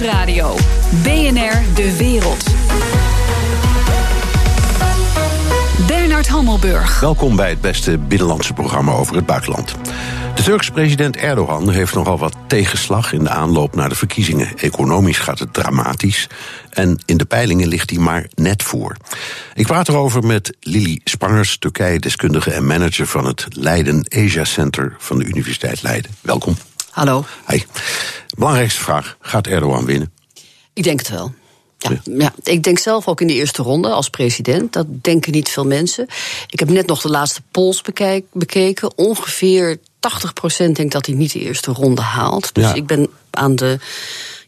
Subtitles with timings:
[0.00, 0.56] Nieuwsradio.
[1.02, 2.44] BNR De Wereld.
[5.86, 7.00] Bernard Hammelburg.
[7.00, 9.74] Welkom bij het beste binnenlandse programma over het buitenland.
[10.34, 14.48] De Turkse president Erdogan heeft nogal wat tegenslag in de aanloop naar de verkiezingen.
[14.56, 16.26] Economisch gaat het dramatisch
[16.70, 18.96] en in de peilingen ligt hij maar net voor.
[19.54, 25.18] Ik praat erover met Lili Spangers, Turkije-deskundige en manager van het Leiden Asia Center van
[25.18, 26.10] de Universiteit Leiden.
[26.20, 26.56] Welkom.
[26.90, 27.24] Hallo.
[27.44, 27.66] Hey.
[28.34, 30.12] Belangrijkste vraag: gaat Erdogan winnen?
[30.72, 31.34] Ik denk het wel.
[31.78, 34.72] Ja, ja, ik denk zelf ook in de eerste ronde als president.
[34.72, 36.06] Dat denken niet veel mensen.
[36.50, 37.82] Ik heb net nog de laatste polls
[38.32, 38.98] bekeken.
[38.98, 39.80] Ongeveer 80%
[40.72, 42.54] denkt dat hij niet de eerste ronde haalt.
[42.54, 43.78] Dus ik ben aan de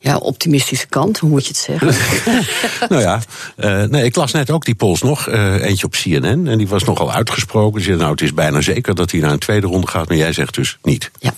[0.00, 1.94] ja, optimistische kant, hoe moet je het zeggen?
[2.88, 3.20] nou ja,
[3.56, 6.68] uh, nee, ik las net ook die polls nog, uh, eentje op CNN, en die
[6.68, 7.80] was nogal uitgesproken.
[7.80, 10.16] Ze zei, nou, het is bijna zeker dat hij naar een tweede ronde gaat, maar
[10.16, 11.10] jij zegt dus niet.
[11.18, 11.34] Ja.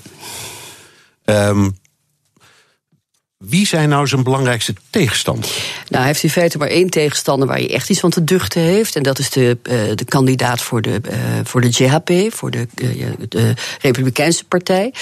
[1.25, 1.77] Um,
[3.39, 5.51] wie zijn nou zijn belangrijkste tegenstanders?
[5.89, 8.63] Nou, hij heeft in feite maar één tegenstander waar hij echt iets van te duchten
[8.63, 8.97] heeft.
[8.97, 12.67] En dat is de, uh, de kandidaat voor de, uh, voor de JHP, voor de,
[12.75, 14.95] uh, de Republikeinse Partij,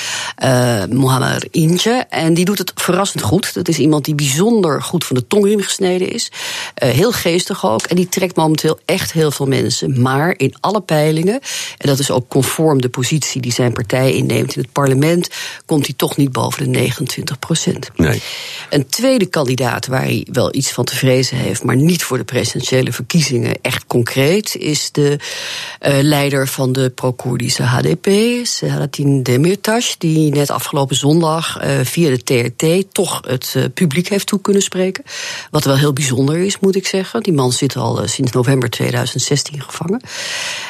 [0.90, 2.04] Mohammed Inje.
[2.08, 3.54] En die doet het verrassend goed.
[3.54, 6.30] Dat is iemand die bijzonder goed van de tongriem gesneden is.
[6.74, 7.82] heel geestig ook.
[7.82, 10.02] En die trekt momenteel echt heel veel mensen.
[10.02, 11.40] Maar in alle peilingen,
[11.78, 15.28] en dat is ook conform de positie die zijn partij inneemt in het parlement,
[15.66, 17.90] komt hij toch niet boven de 29 procent.
[17.94, 18.22] Nee.
[18.70, 22.24] Een tweede kandidaat waar hij wel iets van te vrezen heeft, maar niet voor de
[22.24, 28.08] presidentiële verkiezingen echt concreet, is de uh, leider van de pro-Koerdische HDP,
[28.42, 34.26] Selahattin Demirtas, die net afgelopen zondag uh, via de TRT toch het uh, publiek heeft
[34.26, 35.04] toe kunnen spreken.
[35.50, 37.22] Wat wel heel bijzonder is, moet ik zeggen.
[37.22, 40.00] Die man zit al sinds november 2016 gevangen.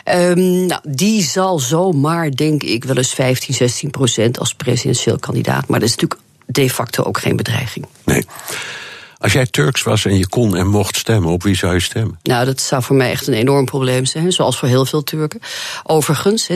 [0.04, 5.68] Um, nou, die zal zomaar, denk ik, wel eens 15, 16 procent als presidentieel kandidaat.
[5.68, 7.86] Maar dat is natuurlijk de facto ook geen bedreiging.
[8.04, 8.24] Nee.
[9.18, 12.18] Als jij Turks was en je kon en mocht stemmen, op wie zou je stemmen?
[12.22, 15.40] Nou, dat zou voor mij echt een enorm probleem zijn, zoals voor heel veel Turken.
[15.82, 16.52] Overigens, 30%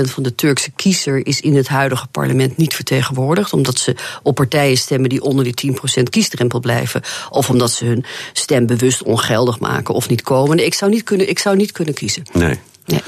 [0.00, 4.76] van de Turkse kiezer is in het huidige parlement niet vertegenwoordigd, omdat ze op partijen
[4.76, 9.94] stemmen die onder die 10% kiesdrempel blijven, of omdat ze hun stem bewust ongeldig maken
[9.94, 10.64] of niet komen.
[10.66, 12.22] Ik zou niet kunnen, ik zou niet kunnen kiezen.
[12.32, 12.60] Nee.
[12.84, 13.02] nee.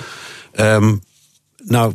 [0.57, 1.03] Um,
[1.65, 1.95] nou,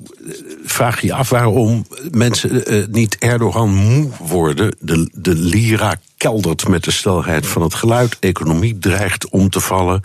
[0.63, 4.75] vraag je af waarom mensen uh, niet Erdogan moe worden.
[4.79, 8.18] De, de lira keldert met de snelheid van het geluid.
[8.19, 10.02] Economie dreigt om te vallen.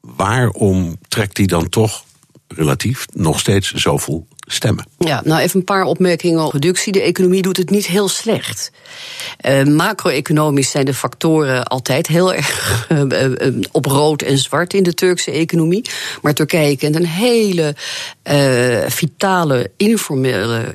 [0.00, 2.04] Waarom trekt hij dan toch
[2.48, 4.86] relatief nog steeds zoveel stemmen.
[4.98, 6.92] Ja, nou even een paar opmerkingen over productie.
[6.92, 8.70] De economie doet het niet heel slecht.
[9.46, 13.00] Uh, macro-economisch zijn de factoren altijd heel erg uh,
[13.48, 15.84] uh, op rood en zwart in de Turkse economie.
[16.22, 17.74] Maar Turkije kent een hele
[18.86, 20.74] vitale, informele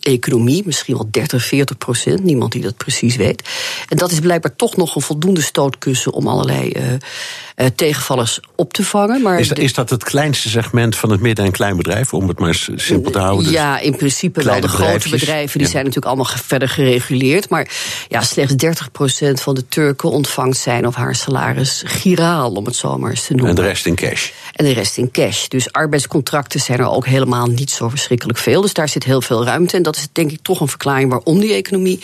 [0.00, 0.62] economie.
[0.66, 2.24] Misschien wel 30, 40 procent.
[2.24, 3.48] Niemand die dat precies weet.
[3.88, 6.72] En dat is blijkbaar toch nog een voldoende stootkussen om allerlei
[7.74, 9.22] tegenvallers op te vangen.
[9.22, 12.38] Maar is, dat, is dat het kleinste segment van het midden- en kleinbedrijf, om het
[12.38, 13.44] maar simpel te houden?
[13.44, 14.60] Dus ja, in principe wel.
[14.60, 17.48] De grote bedrijven die zijn natuurlijk allemaal verder gereguleerd.
[17.48, 17.68] Maar
[18.08, 22.98] ja, slechts 30% van de Turken ontvangt zijn of haar salaris giraal, om het zo
[22.98, 23.50] maar eens te noemen.
[23.50, 24.30] En de rest in cash.
[24.52, 25.46] En de rest in cash.
[25.46, 28.60] Dus arbeidscontracten zijn er ook helemaal niet zo verschrikkelijk veel.
[28.60, 29.76] Dus daar zit heel veel ruimte.
[29.76, 32.00] En dat is denk ik toch een verklaring waarom die economie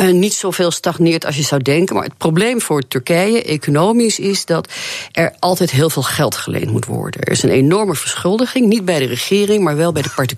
[0.00, 1.94] uh, niet zoveel stagneert als je zou denken.
[1.94, 4.68] Maar het probleem voor Turkije economisch is dat
[5.12, 7.20] er altijd heel veel geld geleend moet worden.
[7.20, 10.33] Er is een enorme verschuldiging, niet bij de regering, maar wel bij de particulieren.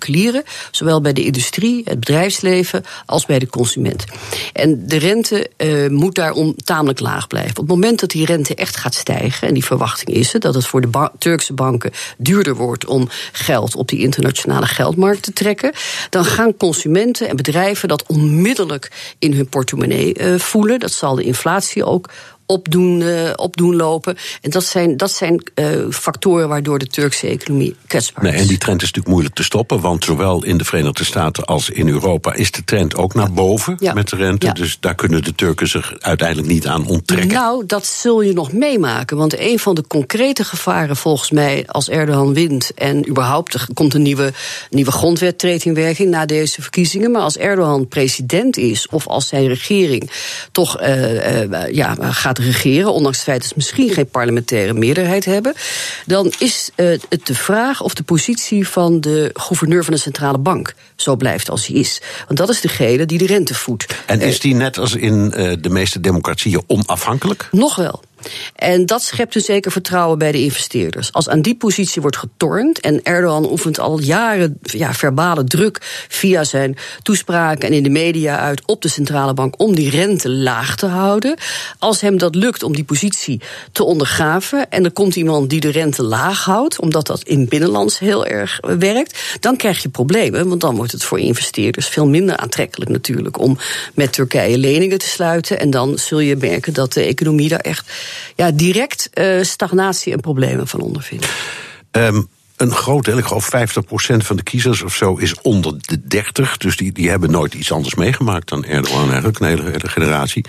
[0.70, 4.04] Zowel bij de industrie, het bedrijfsleven, als bij de consument.
[4.52, 7.50] En de rente uh, moet daarom tamelijk laag blijven.
[7.50, 10.54] Op het moment dat die rente echt gaat stijgen, en die verwachting is er, dat
[10.54, 15.72] het voor de Turkse banken duurder wordt om geld op die internationale geldmarkt te trekken,
[16.10, 20.78] dan gaan consumenten en bedrijven dat onmiddellijk in hun portemonnee uh, voelen.
[20.78, 22.08] Dat zal de inflatie ook
[22.46, 24.16] opdoen, uh, opdoen lopen.
[24.40, 28.40] En dat zijn, dat zijn uh, factoren waardoor de Turkse economie kwetsbaar nee, is.
[28.40, 31.70] En die trend is natuurlijk moeilijk te stoppen, want zowel in de Verenigde Staten als
[31.70, 33.92] in Europa is de trend ook naar boven ja.
[33.92, 34.46] met de rente.
[34.46, 34.52] Ja.
[34.52, 37.28] Dus daar kunnen de Turken zich uiteindelijk niet aan onttrekken.
[37.28, 39.16] Nou, dat zul je nog meemaken.
[39.16, 43.94] Want een van de concrete gevaren volgens mij als Erdogan wint en überhaupt er komt
[43.94, 44.32] een nieuwe,
[44.70, 47.10] nieuwe grondwet treedt in werking na deze verkiezingen.
[47.10, 50.10] Maar als Erdogan president is of als zijn regering
[50.52, 55.54] toch uh, ja, gaat regeren, ondanks het feit dat ze misschien geen parlementaire meerderheid hebben,
[56.06, 60.38] dan is uh, het de vraag of de positie van de gouverneur van de centrale
[60.38, 62.00] bank zo blijft als hij is.
[62.26, 63.86] Want dat is degene die de rente voedt.
[64.06, 67.48] En is die net als in uh, de meeste democratieën onafhankelijk?
[67.50, 68.02] Nog wel.
[68.54, 71.12] En dat schept een zeker vertrouwen bij de investeerders.
[71.12, 76.44] Als aan die positie wordt getornd en Erdogan oefent al jaren ja, verbale druk via
[76.44, 80.76] zijn toespraken en in de media uit op de centrale bank om die rente laag
[80.76, 81.36] te houden.
[81.78, 83.40] Als hem dat lukt om die positie
[83.72, 87.98] te ondergraven en er komt iemand die de rente laag houdt, omdat dat in binnenlands
[87.98, 90.48] heel erg werkt, dan krijg je problemen.
[90.48, 93.58] Want dan wordt het voor investeerders veel minder aantrekkelijk natuurlijk om
[93.94, 95.60] met Turkije leningen te sluiten.
[95.60, 97.92] En dan zul je merken dat de economie daar echt
[98.34, 101.26] ja, direct uh, stagnatie en problemen van ondervindt.
[101.90, 106.06] Um een groot deel, ik geloof 50% van de kiezers of zo, is onder de
[106.06, 106.56] 30.
[106.56, 110.44] Dus die, die hebben nooit iets anders meegemaakt dan Erdogan, eigenlijk, een hele, hele generatie.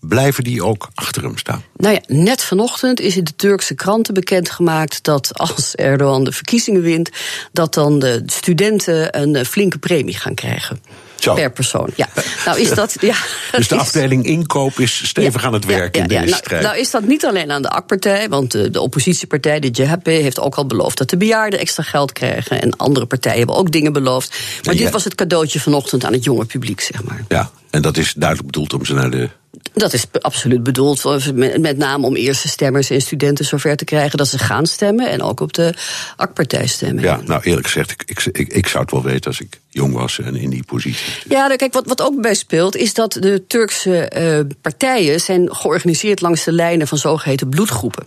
[0.00, 1.62] Blijven die ook achter hem staan?
[1.76, 6.82] Nou ja, net vanochtend is in de Turkse kranten bekendgemaakt dat als Erdogan de verkiezingen
[6.82, 7.10] wint,
[7.52, 10.80] dat dan de studenten een flinke premie gaan krijgen.
[11.22, 11.34] Zo.
[11.34, 12.08] Per persoon, ja.
[12.44, 13.14] Nou is dat, ja,
[13.56, 16.62] dus de afdeling inkoop is stevig aan het werk in deze nou, strijd.
[16.62, 20.40] Nou is dat niet alleen aan de AK-partij, want de, de, oppositiepartij, de JHP, heeft
[20.40, 22.62] ook al beloofd dat de bejaarden extra geld krijgen.
[22.62, 24.38] En andere partijen hebben ook dingen beloofd.
[24.64, 27.24] Maar dit was het cadeautje vanochtend aan het jonge publiek, zeg maar.
[27.28, 29.28] Ja, en dat is duidelijk bedoeld om ze naar de
[29.74, 31.24] dat is absoluut bedoeld,
[31.58, 35.22] met name om eerste stemmers en studenten zover te krijgen dat ze gaan stemmen en
[35.22, 35.74] ook op de
[36.16, 37.02] AK-partij stemmen.
[37.02, 40.18] Ja, nou eerlijk gezegd, ik, ik, ik, zou het wel weten als ik jong was
[40.18, 41.12] en in die positie.
[41.28, 45.54] Ja, nou, kijk, wat, wat ook bij speelt is dat de Turkse uh, partijen zijn
[45.54, 48.06] georganiseerd langs de lijnen van zogeheten bloedgroepen.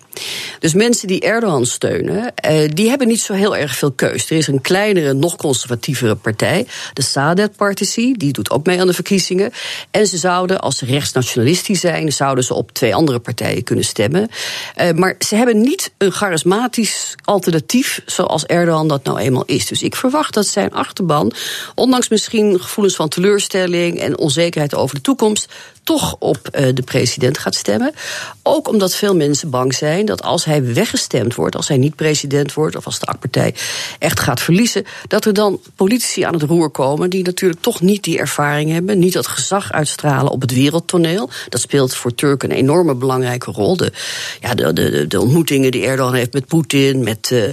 [0.59, 4.29] Dus mensen die Erdogan steunen, uh, die hebben niet zo heel erg veel keus.
[4.29, 8.87] Er is een kleinere, nog conservatievere partij, de Saadet Party, die doet ook mee aan
[8.87, 9.51] de verkiezingen.
[9.91, 10.81] En ze zouden als
[11.35, 14.29] rechtsnationalistisch zijn, zouden ze op twee andere partijen kunnen stemmen.
[14.81, 19.65] Uh, maar ze hebben niet een charismatisch alternatief zoals Erdogan dat nou eenmaal is.
[19.67, 21.31] Dus ik verwacht dat zijn achterban
[21.75, 25.53] ondanks misschien gevoelens van teleurstelling en onzekerheid over de toekomst,
[25.85, 27.93] toch op uh, de president gaat stemmen.
[28.43, 32.53] Ook omdat veel mensen bang zijn dat als hij weggestemd wordt, als hij niet president
[32.53, 33.55] wordt, of als de AK-partij
[33.99, 38.03] echt gaat verliezen, dat er dan politici aan het roer komen die natuurlijk toch niet
[38.03, 41.29] die ervaring hebben, niet dat gezag uitstralen op het wereldtoneel.
[41.49, 43.77] Dat speelt voor Turken een enorme belangrijke rol.
[43.77, 43.91] De,
[44.41, 47.29] ja, de, de, de ontmoetingen die Erdogan heeft met Poetin, met.
[47.33, 47.43] Uh,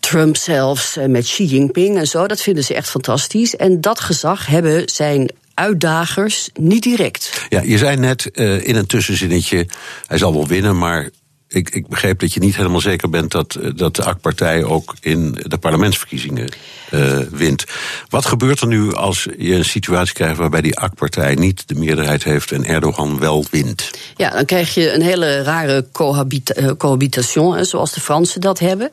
[0.00, 2.26] Trump zelfs, eh, met Xi Jinping en zo.
[2.26, 3.56] Dat vinden ze echt fantastisch.
[3.56, 7.46] En dat gezag hebben zijn uitdagers niet direct.
[7.48, 9.66] Ja, je zei net uh, in een tussenzinnetje,
[10.06, 11.10] hij zal wel winnen, maar
[11.52, 14.94] ik, ik begreep dat je niet helemaal zeker bent dat, eh, dat de AK-partij ook
[15.00, 16.48] in de parlementsverkiezingen
[16.90, 17.64] uh, wint.
[18.08, 22.24] Wat gebeurt er nu als je een situatie krijgt waarbij die AK-partij niet de meerderheid
[22.24, 23.90] heeft en Erdogan wel wint?
[24.16, 28.88] Ja, dan krijg je een hele rare eh, cohabitation, zoals de Fransen dat hebben.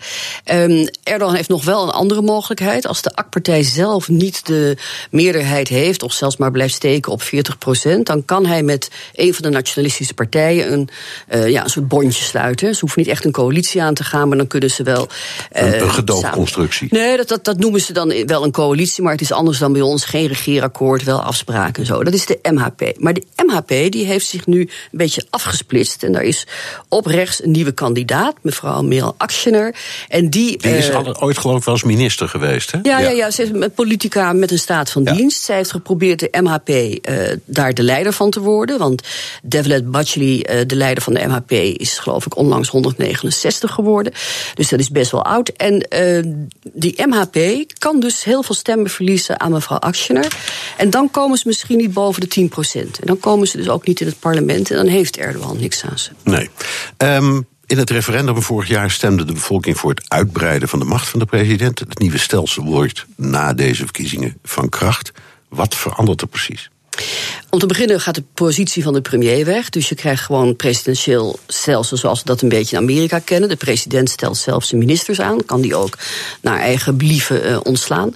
[0.45, 2.87] Um, Erdogan heeft nog wel een andere mogelijkheid.
[2.87, 4.77] Als de AK-partij zelf niet de
[5.11, 9.33] meerderheid heeft, of zelfs maar blijft steken op 40 procent, dan kan hij met een
[9.33, 10.89] van de nationalistische partijen een,
[11.51, 12.48] ja, een soort bondje sluiten.
[12.57, 15.07] Ze hoeven niet echt een coalitie aan te gaan, maar dan kunnen ze wel.
[15.51, 16.87] Een, een gedoogconstructie.
[16.91, 19.73] Nee, dat, dat, dat noemen ze dan wel een coalitie, maar het is anders dan
[19.73, 20.05] bij ons.
[20.05, 22.03] Geen regeerakkoord, wel afspraken en zo.
[22.03, 22.93] Dat is de MHP.
[22.97, 26.03] Maar de MHP die heeft zich nu een beetje afgesplitst.
[26.03, 26.47] En daar is
[26.87, 29.75] op rechts een nieuwe kandidaat, mevrouw Merel Akschener.
[30.07, 32.79] En die, die is uh, ooit geloof ik wel als minister geweest, hè?
[32.81, 33.09] Ja, ja.
[33.09, 35.13] ja, ja ze is een politica met een staat van ja.
[35.13, 35.43] dienst.
[35.43, 38.77] Zij heeft geprobeerd de MHP uh, daar de leider van te worden.
[38.77, 39.03] Want
[39.43, 44.13] Devlet Baceli, de leider van de MHP, is geloof ik onlangs 169 geworden.
[44.53, 45.49] Dus dat is best wel oud.
[45.49, 46.33] En uh,
[46.73, 50.27] die MHP kan dus heel veel stemmen verliezen aan mevrouw Akschener.
[50.77, 52.99] En dan komen ze misschien niet boven de 10 procent.
[52.99, 54.71] En dan komen ze dus ook niet in het parlement.
[54.71, 56.09] En dan heeft Erdogan niks aan ze.
[56.23, 56.49] Nee.
[56.97, 61.07] Um in het referendum vorig jaar stemde de bevolking voor het uitbreiden van de macht
[61.07, 61.79] van de president.
[61.79, 65.11] Het nieuwe stelsel wordt na deze verkiezingen van kracht.
[65.49, 66.69] Wat verandert er precies?
[67.49, 69.69] Om te beginnen gaat de positie van de premier weg.
[69.69, 73.49] Dus je krijgt gewoon presidentieel stelsel zoals we dat een beetje in Amerika kennen.
[73.49, 75.45] De president stelt zelf zijn ministers aan.
[75.45, 75.97] Kan die ook
[76.41, 78.15] naar eigen believen uh, ontslaan.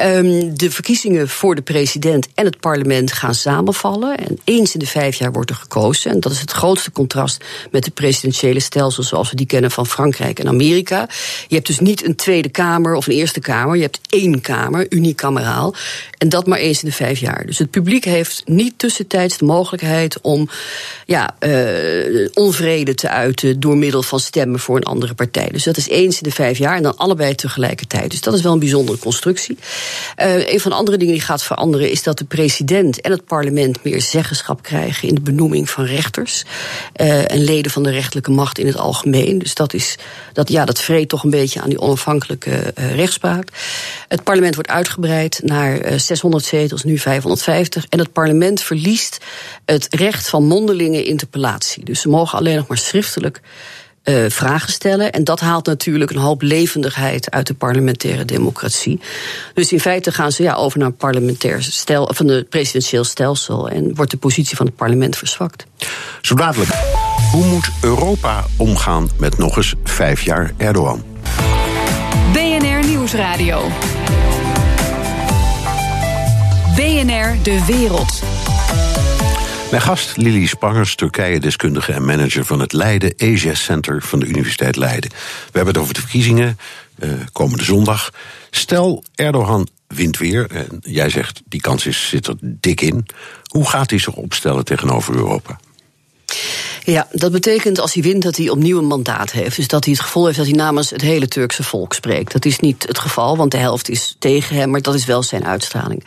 [0.00, 4.16] Um, de verkiezingen voor de president en het parlement gaan samenvallen.
[4.16, 6.10] En eens in de vijf jaar wordt er gekozen.
[6.10, 9.86] En dat is het grootste contrast met de presidentiële stelsel zoals we die kennen van
[9.86, 11.08] Frankrijk en Amerika.
[11.48, 13.76] Je hebt dus niet een Tweede Kamer of een Eerste Kamer.
[13.76, 15.74] Je hebt één Kamer, unicameraal.
[16.18, 17.46] En dat maar eens in de vijf jaar.
[17.46, 20.48] Dus het publiek heeft niet tussentijds de mogelijkheid om
[21.06, 25.48] ja, uh, onvrede te uiten door middel van stemmen voor een andere partij.
[25.52, 28.10] Dus dat is eens in de vijf jaar en dan allebei tegelijkertijd.
[28.10, 29.58] Dus dat is wel een bijzondere constructie.
[30.22, 33.24] Uh, een van de andere dingen die gaat veranderen is dat de president en het
[33.24, 36.44] parlement meer zeggenschap krijgen in de benoeming van rechters
[36.96, 39.38] uh, en leden van de rechterlijke macht in het algemeen.
[39.38, 39.96] Dus dat is
[40.32, 43.48] dat ja, dat vreet toch een beetje aan die onafhankelijke rechtspraak.
[44.08, 47.86] Het parlement wordt uitgebreid naar 600 zetels, nu 550.
[47.88, 49.18] En het parlement verliest
[49.64, 51.84] het recht van mondelinge interpellatie.
[51.84, 53.40] Dus ze mogen alleen nog maar schriftelijk
[54.04, 55.12] uh, vragen stellen.
[55.12, 59.00] En dat haalt natuurlijk een hoop levendigheid uit de parlementaire democratie.
[59.54, 63.68] Dus in feite gaan ze ja, over naar een parlementair stel, van een presidentieel stelsel.
[63.68, 65.66] En wordt de positie van het parlement verzwakt.
[66.20, 66.70] Zo dadelijk.
[67.32, 71.04] Hoe moet Europa omgaan met nog eens vijf jaar Erdogan?
[72.32, 73.70] BNR Nieuwsradio.
[76.76, 78.22] BNR De Wereld.
[79.70, 84.76] Mijn gast Lili Spangers, Turkije-deskundige en manager van het Leiden Asia Center van de Universiteit
[84.76, 85.10] Leiden.
[85.10, 85.16] We
[85.52, 86.58] hebben het over de verkiezingen
[86.98, 88.10] uh, komende zondag.
[88.50, 90.50] Stel, Erdogan wint weer.
[90.50, 93.06] En jij zegt die kans is, zit er dik in.
[93.42, 95.60] Hoe gaat hij zich opstellen tegenover Europa?
[96.86, 99.56] Ja, dat betekent als hij wint dat hij opnieuw een mandaat heeft.
[99.56, 102.32] Dus dat hij het gevoel heeft dat hij namens het hele Turkse volk spreekt.
[102.32, 105.22] Dat is niet het geval, want de helft is tegen hem, maar dat is wel
[105.22, 106.04] zijn uitstraling.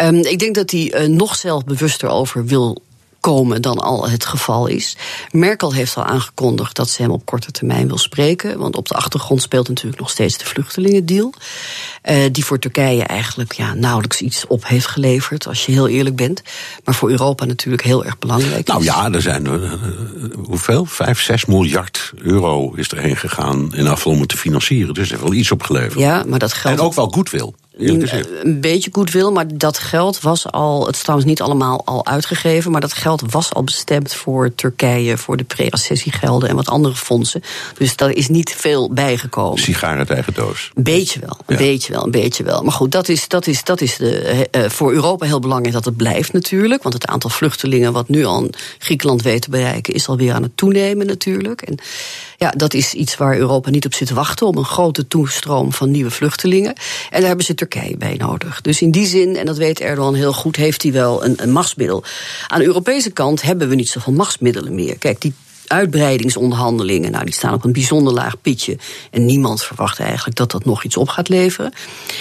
[0.00, 2.82] Um, ik denk dat hij uh, nog zelfbewuster over wil
[3.22, 4.96] komen dan al het geval is.
[5.30, 8.58] Merkel heeft al aangekondigd dat ze hem op korte termijn wil spreken.
[8.58, 11.34] Want op de achtergrond speelt natuurlijk nog steeds de vluchtelingendeal.
[12.10, 16.16] Uh, die voor Turkije eigenlijk ja, nauwelijks iets op heeft geleverd, als je heel eerlijk
[16.16, 16.42] bent.
[16.84, 18.66] Maar voor Europa natuurlijk heel erg belangrijk.
[18.66, 19.72] Nou ja, er zijn uh,
[20.44, 20.84] hoeveel?
[20.84, 24.94] Vijf, zes miljard euro is erheen gegaan in afval om het te financieren.
[24.94, 25.98] Dus er heeft wel iets opgeleverd.
[25.98, 26.78] Ja, maar dat geldt.
[26.78, 27.54] En ook wel goed wil.
[27.76, 32.06] Een beetje goed wil, maar dat geld was al, het is trouwens niet allemaal al
[32.06, 36.94] uitgegeven, maar dat geld was al bestemd voor Turkije, voor de pre-accessiegelden en wat andere
[36.94, 37.42] fondsen.
[37.78, 39.58] Dus daar is niet veel bijgekomen.
[39.58, 40.70] Sigaren uit eigen doos.
[40.74, 42.62] Beetje wel, een beetje wel, een beetje wel.
[42.62, 45.84] Maar goed, dat is, dat is, dat is de, uh, voor Europa heel belangrijk dat
[45.84, 46.82] het blijft natuurlijk.
[46.82, 50.56] Want het aantal vluchtelingen wat nu al Griekenland weet te bereiken, is alweer aan het
[50.56, 51.62] toenemen natuurlijk.
[51.62, 51.78] En
[52.36, 55.72] ja, dat is iets waar Europa niet op zit te wachten, om een grote toestroom
[55.72, 56.74] van nieuwe vluchtelingen.
[57.10, 58.60] En daar hebben ze Turkije bij nodig.
[58.60, 62.04] Dus in die zin, en dat weet Erdogan heel goed, heeft hij wel een, machtsmiddel.
[62.46, 64.98] Aan de Europese kant hebben we niet zoveel machtsmiddelen meer.
[64.98, 65.34] Kijk, die
[65.72, 68.76] uitbreidingsonderhandelingen, nou, die staan op een bijzonder laag pitje.
[69.10, 71.72] En niemand verwacht eigenlijk dat dat nog iets op gaat leveren.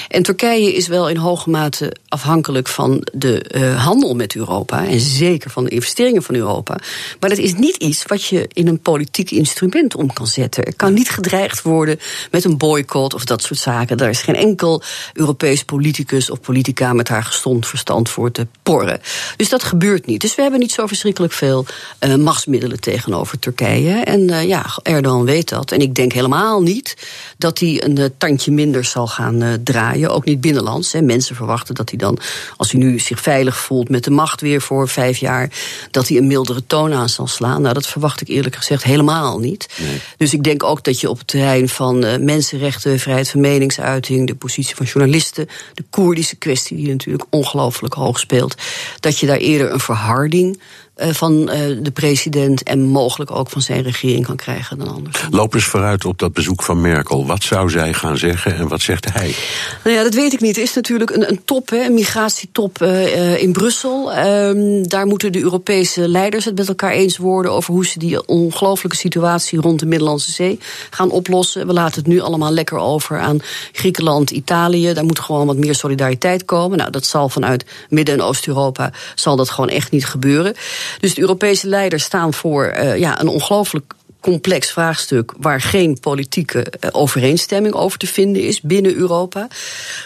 [0.08, 4.88] En Turkije is wel in hoge mate afhankelijk van de uh, handel met Europa.
[4.88, 6.78] En zeker van de investeringen van Europa.
[7.20, 10.64] Maar dat is niet iets wat je in een politiek instrument om kan zetten.
[10.64, 12.00] Er kan niet gedreigd worden
[12.32, 13.98] met een boycott of dat soort zaken.
[13.98, 14.82] Daar is geen enkel
[15.14, 19.02] Europees politicus of politica met haar gestond verstand voor te porren.
[19.36, 20.22] Dus dat gebeurt niet.
[20.22, 21.66] Dus we hebben niet zo verschrikkelijk veel
[22.00, 23.94] uh, machtsmiddelen tegenover Turkije.
[23.94, 25.72] En uh, ja, Erdogan weet dat.
[25.72, 26.96] En ik denk helemaal niet
[27.38, 30.10] dat hij een uh, tandje minder zal gaan uh, draaien.
[30.10, 30.92] Ook niet binnenlands.
[30.92, 31.02] Hè.
[31.02, 32.20] Mensen verwachten dat hij dan,
[32.58, 35.50] als hij nu zich veilig voelt met de macht weer voor vijf jaar,
[35.92, 37.62] dat hij een mildere toon aan zal slaan.
[37.62, 39.68] Nou, dat verwacht ik eerlijk gezegd helemaal niet.
[39.78, 40.02] Nee.
[40.18, 44.36] Dus ik denk ook dat je op het terrein van mensenrechten, vrijheid van meningsuiting, de
[44.36, 48.56] positie van journalisten, de Koerdische kwestie, die natuurlijk ongelooflijk hoog speelt,
[49.00, 50.60] dat je daar eerder een verharding
[50.96, 51.48] van uh,
[51.82, 55.26] de president en mogelijk ook van zijn regering kan krijgen dan anders.
[55.30, 57.26] Loop eens vooruit op dat bezoek van Merkel.
[57.26, 59.36] Wat zou zij gaan zeggen en wat zegt hij?
[59.84, 60.58] Nou ja, dat weet ik niet.
[60.58, 64.18] Er is natuurlijk een, een top, hè, een migratietop uh, in Brussel.
[64.18, 68.28] Um, daar moeten de Europese leiders het met elkaar eens worden over hoe ze die
[68.28, 71.68] ongelooflijke situatie rond de Middellandse Zee gaan oplossen.
[71.68, 73.40] We laten het nu allemaal lekker over aan
[73.72, 74.94] Griekenland, Italië.
[74.94, 76.78] Daar moet gewoon wat meer solidariteit komen.
[76.78, 80.56] Nou, dat zal vanuit Midden- en Oost-Europa zal dat gewoon echt niet gebeuren.
[81.00, 86.58] Dus de Europese leiders staan voor uh, ja, een ongelooflijk complex vraagstuk waar geen politieke
[86.80, 89.48] uh, overeenstemming over te vinden is binnen Europa.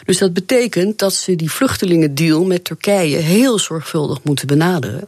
[0.05, 5.07] Dus dat betekent dat ze die vluchtelingendeal met Turkije heel zorgvuldig moeten benaderen.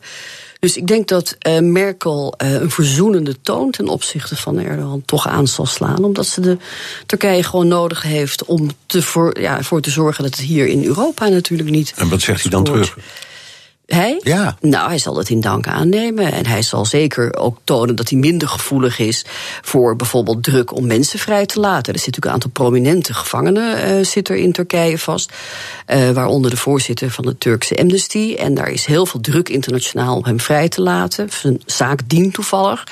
[0.60, 5.28] Dus ik denk dat uh, Merkel uh, een verzoenende toon ten opzichte van Erdogan toch
[5.28, 6.04] aan zal slaan.
[6.04, 6.58] Omdat ze de
[7.06, 10.84] Turkije gewoon nodig heeft om te voor, ja, voor te zorgen dat het hier in
[10.86, 11.94] Europa natuurlijk niet.
[11.96, 12.98] En wat zegt hij dan terug?
[13.88, 14.20] Hij?
[14.24, 14.58] Ja.
[14.62, 16.32] Nou, hij zal het in dank aannemen.
[16.32, 19.26] En hij zal zeker ook tonen dat hij minder gevoelig is
[19.62, 21.94] voor bijvoorbeeld druk om mensen vrij te laten.
[21.94, 25.32] Er zit natuurlijk een aantal prominente gevangenen uh, zit er in Turkije vast.
[25.88, 28.36] Uh, waaronder de voorzitter van de Turkse Amnesty.
[28.40, 31.30] En daar is heel veel druk internationaal om hem vrij te laten.
[31.30, 32.84] Zijn zaak dient toevallig.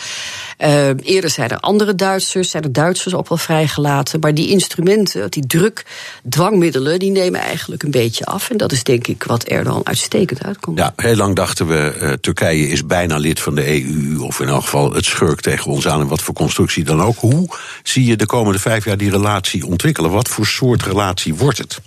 [0.60, 4.20] Uh, eerder zijn er andere Duitsers, zijn er Duitsers ook wel vrijgelaten.
[4.20, 5.86] Maar die instrumenten, die druk,
[6.30, 8.50] dwangmiddelen, die nemen eigenlijk een beetje af.
[8.50, 10.78] En dat is denk ik wat er dan uitstekend uitkomt.
[10.78, 14.20] Ja, heel lang dachten we, uh, Turkije is bijna lid van de EU.
[14.20, 16.01] Of in elk geval het schurk tegen ons aan.
[16.01, 17.18] En wat voor constructie dan ook.
[17.18, 17.48] Hoe
[17.84, 20.12] zie je de komende vijf jaar die relatie ontwikkelen?
[20.12, 21.80] Wat voor soort relatie wordt het?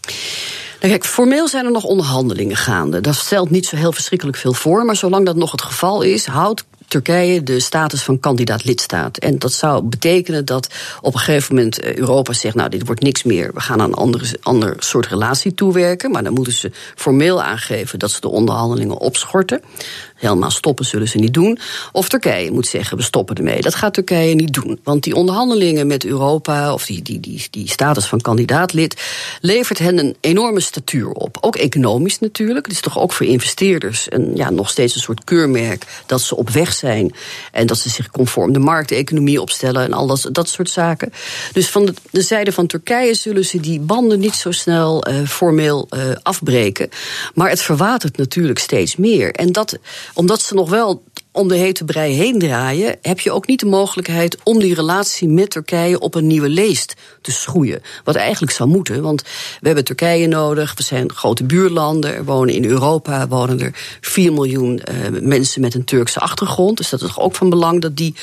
[0.81, 3.00] Nou, kijk, formeel zijn er nog onderhandelingen gaande.
[3.00, 4.85] Dat stelt niet zo heel verschrikkelijk veel voor.
[4.85, 9.18] Maar zolang dat nog het geval is, houdt Turkije de status van kandidaat lidstaat.
[9.18, 10.68] En dat zou betekenen dat
[11.00, 13.50] op een gegeven moment Europa zegt: Nou, dit wordt niks meer.
[13.54, 16.11] We gaan aan een andere, ander soort relatie toewerken.
[16.11, 19.62] Maar dan moeten ze formeel aangeven dat ze de onderhandelingen opschorten.
[20.18, 21.58] Helemaal stoppen zullen ze niet doen.
[21.92, 23.60] Of Turkije moet zeggen, we stoppen ermee.
[23.60, 24.80] Dat gaat Turkije niet doen.
[24.82, 29.02] Want die onderhandelingen met Europa, of die, die, die, die status van kandidaatlid,
[29.40, 31.38] levert hen een enorme statuur op.
[31.40, 32.66] Ook economisch natuurlijk.
[32.66, 36.37] Het is toch ook voor investeerders een, ja, nog steeds een soort keurmerk dat ze
[36.37, 37.14] op weg zijn.
[37.52, 41.12] En dat ze zich conform de markteconomie opstellen en al dat, dat soort zaken.
[41.52, 45.26] Dus van de, de zijde van Turkije zullen ze die banden niet zo snel uh,
[45.26, 46.88] formeel uh, afbreken.
[47.34, 49.32] Maar het verwatert natuurlijk steeds meer.
[49.32, 49.78] En dat
[50.15, 51.05] omdat ze nog wel
[51.38, 55.28] om de hete brei heen draaien, heb je ook niet de mogelijkheid om die relatie
[55.28, 57.83] met Turkije op een nieuwe leest te schroeien.
[58.04, 59.23] Wat eigenlijk zou moeten, want
[59.61, 64.33] we hebben Turkije nodig, we zijn grote buurlanden, er wonen in Europa wonen er 4
[64.33, 66.76] miljoen uh, mensen met een Turkse achtergrond.
[66.76, 68.14] Dus dat is toch ook van belang dat die,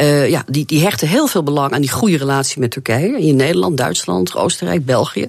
[0.00, 3.18] uh, ja, die, die hechten heel veel belang aan die goede relatie met Turkije.
[3.18, 5.28] In Nederland, Duitsland, Oostenrijk, België.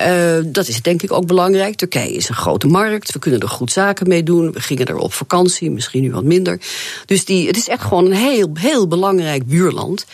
[0.00, 1.74] Uh, dat is denk ik ook belangrijk.
[1.74, 4.52] Turkije is een grote markt, we kunnen er goed zaken mee doen.
[4.52, 6.60] We gingen er op vakantie, misschien nu wat minder.
[7.04, 10.06] Dus die, het is echt gewoon een heel, heel belangrijk buurland.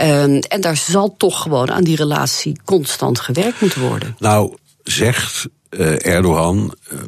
[0.00, 4.16] Um, en daar zal toch gewoon aan die relatie constant gewerkt moeten worden.
[4.18, 6.98] Nou, zegt uh, Erdogan uh,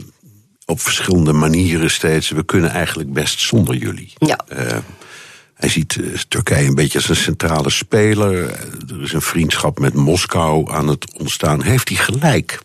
[0.67, 4.13] op verschillende manieren steeds: we kunnen eigenlijk best zonder jullie.
[4.19, 4.39] Ja.
[4.53, 4.79] Uh,
[5.55, 8.51] hij ziet Turkije een beetje als een centrale speler.
[8.89, 11.63] Er is een vriendschap met Moskou aan het ontstaan.
[11.63, 12.61] Heeft hij gelijk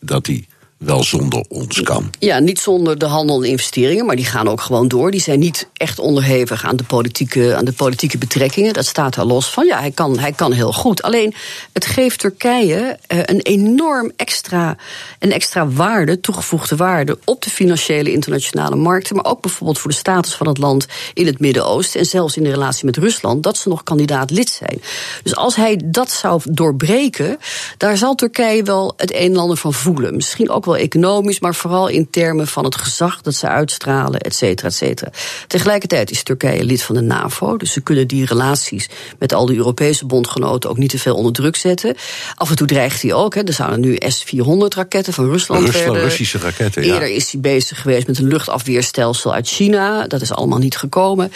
[0.00, 0.46] dat hij
[0.78, 2.10] wel zonder ons kan.
[2.18, 5.10] Ja, niet zonder de handel en investeringen, maar die gaan ook gewoon door.
[5.10, 8.72] Die zijn niet echt onderhevig aan de politieke, aan de politieke betrekkingen.
[8.72, 9.66] Dat staat daar los van.
[9.66, 11.02] Ja, hij kan, hij kan heel goed.
[11.02, 11.34] Alleen
[11.72, 14.76] het geeft Turkije uh, een enorm extra,
[15.18, 19.96] een extra waarde, toegevoegde waarde op de financiële internationale markten, maar ook bijvoorbeeld voor de
[19.96, 23.56] status van het land in het Midden-Oosten en zelfs in de relatie met Rusland, dat
[23.56, 24.82] ze nog kandidaat lid zijn.
[25.22, 27.38] Dus als hij dat zou doorbreken,
[27.76, 30.14] daar zal Turkije wel het een en ander van voelen.
[30.14, 34.34] Misschien ook wel economisch, maar vooral in termen van het gezag dat ze uitstralen, et
[34.34, 35.10] cetera, et cetera.
[35.46, 39.56] Tegelijkertijd is Turkije lid van de NAVO, dus ze kunnen die relaties met al die
[39.56, 41.94] Europese bondgenoten ook niet te veel onder druk zetten.
[42.34, 45.96] Af en toe dreigt hij ook, hè, er zouden nu S-400-raketten van Rusland, Rusland.
[45.96, 46.92] Russische raketten, ja.
[46.92, 50.06] Eerder is hij bezig geweest met een luchtafweerstelsel uit China.
[50.06, 51.32] Dat is allemaal niet gekomen.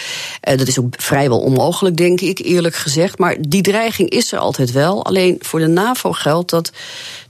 [0.49, 3.19] Uh, dat is ook vrijwel onmogelijk, denk ik, eerlijk gezegd.
[3.19, 5.05] Maar die dreiging is er altijd wel.
[5.05, 6.71] Alleen voor de NAVO geldt dat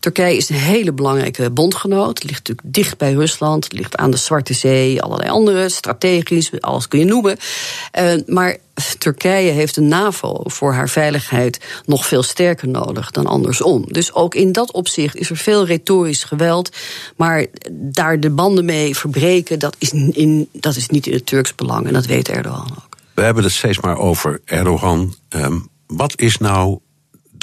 [0.01, 2.19] Turkije is een hele belangrijke bondgenoot.
[2.19, 3.73] Het ligt natuurlijk dicht bij Rusland.
[3.73, 7.37] Ligt aan de Zwarte Zee, allerlei andere, strategisch, alles kun je noemen.
[7.99, 8.57] Uh, maar
[8.99, 13.85] Turkije heeft de NAVO voor haar veiligheid nog veel sterker nodig dan andersom.
[13.87, 16.77] Dus ook in dat opzicht is er veel retorisch geweld.
[17.17, 21.55] Maar daar de banden mee verbreken, dat is, in, dat is niet in het Turks
[21.55, 21.87] belang.
[21.87, 22.97] En dat weet Erdogan ook.
[23.15, 25.15] We hebben het steeds maar over Erdogan.
[25.29, 26.79] Um, wat is nou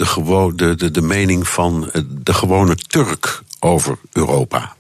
[0.06, 4.77] de, de, de, de mening van de gewone Turk over Europa?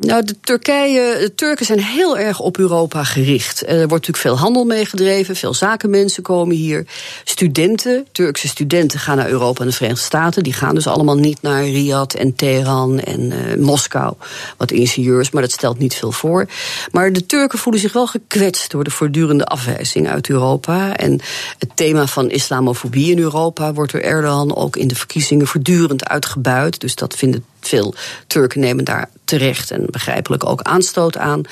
[0.00, 3.62] Nou, de, Turkije, de Turken zijn heel erg op Europa gericht.
[3.62, 6.86] Er wordt natuurlijk veel handel meegedreven, veel zakenmensen komen hier.
[7.24, 10.42] Studenten, Turkse studenten gaan naar Europa en de Verenigde Staten.
[10.42, 14.14] Die gaan dus allemaal niet naar Riyadh en Teheran en uh, Moskou.
[14.56, 16.46] Wat ingenieurs, maar dat stelt niet veel voor.
[16.92, 20.96] Maar de Turken voelen zich wel gekwetst door de voortdurende afwijzing uit Europa.
[20.96, 21.20] En
[21.58, 26.80] het thema van islamofobie in Europa wordt door Erdogan ook in de verkiezingen voortdurend uitgebuit.
[26.80, 27.94] Dus dat vinden veel
[28.26, 31.42] Turken nemen daar terecht en begrijpelijk ook aanstoot aan.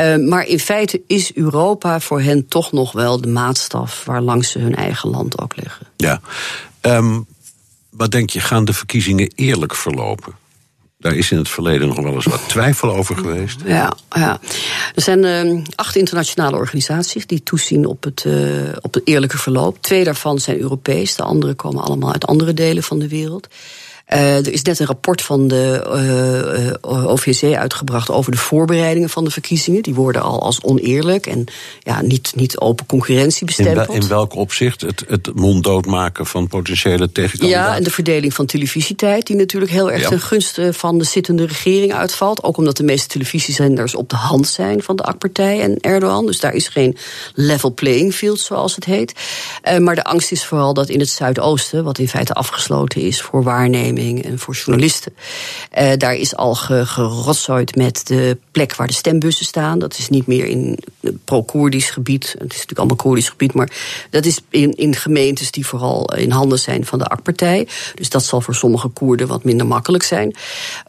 [0.00, 4.50] Uh, maar in feite is Europa voor hen toch nog wel de maatstaf waar langs
[4.50, 5.86] ze hun eigen land ook liggen.
[5.96, 6.20] Ja.
[6.80, 7.26] Um,
[7.90, 10.32] wat denk je, gaan de verkiezingen eerlijk verlopen?
[10.98, 13.60] Daar is in het verleden nog wel eens wat twijfel over geweest.
[13.64, 14.40] Ja, ja.
[14.94, 19.82] er zijn uh, acht internationale organisaties die toezien op het, uh, op het eerlijke verloop.
[19.82, 23.48] Twee daarvan zijn Europees, de andere komen allemaal uit andere delen van de wereld.
[24.14, 25.84] Uh, er is net een rapport van de
[26.82, 29.82] uh, uh, OVSE uitgebracht over de voorbereidingen van de verkiezingen.
[29.82, 31.44] Die worden al als oneerlijk en
[31.80, 33.88] ja, niet, niet open concurrentie bestempeld.
[33.88, 34.80] In, in welk opzicht?
[34.80, 37.70] Het, het monddood maken van potentiële tegenkandidaten?
[37.70, 40.08] Ja, en de verdeling van televisietijd, die natuurlijk heel erg ja.
[40.08, 42.42] ten gunste van de zittende regering uitvalt.
[42.42, 46.26] Ook omdat de meeste televisiezenders op de hand zijn van de AK-partij en Erdogan.
[46.26, 46.96] Dus daar is geen
[47.34, 49.12] level playing field, zoals het heet.
[49.78, 53.42] maar de angst is vooral dat in het Zuidoosten, wat in feite afgesloten is voor
[53.42, 55.12] waarneming en voor journalisten.
[55.78, 59.78] Uh, daar is al gerotzooid met de plek waar de stembussen staan.
[59.78, 60.78] Dat is niet meer in
[61.24, 62.22] pro-Koerdisch gebied.
[62.22, 63.70] Het is natuurlijk allemaal Koerdisch gebied, maar
[64.10, 67.68] dat is in, in gemeentes die vooral in handen zijn van de AK-partij.
[67.94, 70.34] Dus dat zal voor sommige Koerden wat minder makkelijk zijn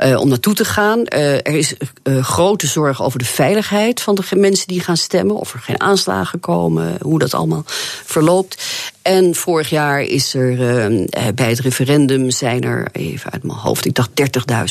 [0.04, 1.00] uh, om naartoe te gaan.
[1.00, 1.74] Uh, er is
[2.22, 5.36] grote zorg over de veiligheid van de mensen die gaan stemmen.
[5.36, 7.64] Of er geen aanslagen komen, hoe dat allemaal
[8.06, 8.64] verloopt.
[9.06, 13.86] En vorig jaar is er uh, bij het referendum zijn er, even uit mijn hoofd,
[13.86, 14.10] ik dacht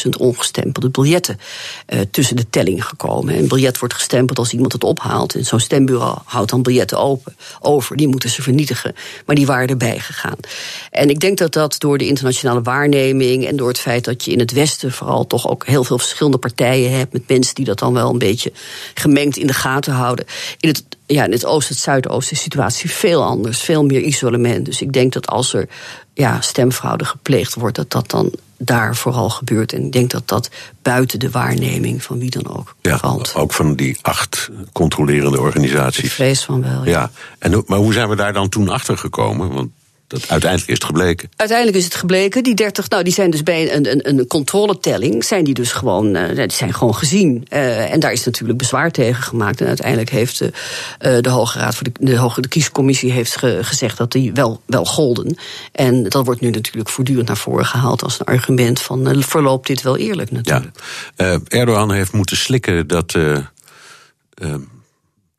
[0.05, 1.39] 30.000 ongestempelde biljetten
[1.89, 3.39] uh, tussen de telling gekomen.
[3.39, 5.35] Een biljet wordt gestempeld als iemand het ophaalt.
[5.35, 7.97] En zo'n stembureau houdt dan biljetten open, over.
[7.97, 8.95] Die moeten ze vernietigen.
[9.27, 10.37] Maar die waren erbij gegaan.
[10.91, 14.31] En ik denk dat dat door de internationale waarneming en door het feit dat je
[14.31, 17.79] in het Westen vooral toch ook heel veel verschillende partijen hebt met mensen die dat
[17.79, 18.53] dan wel een beetje
[18.95, 20.27] gemengd in de gaten houden.
[20.61, 24.01] In het ja, in het oosten, het zuidoosten is de situatie veel anders, veel meer
[24.01, 24.65] isolement.
[24.65, 25.69] Dus ik denk dat als er
[26.15, 29.73] ja, stemfraude gepleegd wordt, dat dat dan daar vooral gebeurt.
[29.73, 30.51] En ik denk dat dat
[30.83, 33.35] buiten de waarneming van wie dan ook ja, valt.
[33.35, 36.05] Ook van die acht controlerende organisaties.
[36.05, 36.85] Ik vrees van wel.
[36.85, 36.91] Ja.
[36.91, 37.11] ja.
[37.39, 39.53] En, maar hoe zijn we daar dan toen achter gekomen?
[39.53, 39.71] Want
[40.15, 41.29] dat uiteindelijk is het gebleken.
[41.37, 42.43] Uiteindelijk is het gebleken.
[42.43, 46.17] Die 30, nou, die zijn dus bij een, een, een controletelling, zijn die dus gewoon,
[46.17, 47.47] uh, die zijn gewoon gezien.
[47.49, 49.61] Uh, en daar is natuurlijk bezwaar tegen gemaakt.
[49.61, 50.53] En uiteindelijk heeft de,
[51.01, 54.33] uh, de Hoge Raad voor de, de Hoge de Kiescommissie heeft ge, gezegd dat die
[54.33, 55.37] wel, wel golden.
[55.73, 59.83] En dat wordt nu natuurlijk voortdurend naar voren gehaald als een argument van verloopt dit
[59.83, 60.77] wel eerlijk natuurlijk.
[61.17, 61.39] Ja.
[61.49, 63.17] Erdogan heeft moeten slikken dat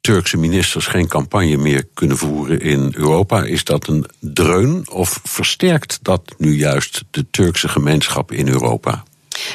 [0.06, 3.44] Turkse ministers geen campagne meer kunnen voeren in Europa.
[3.44, 9.04] Is dat een dreun of versterkt dat nu juist de Turkse gemeenschap in Europa?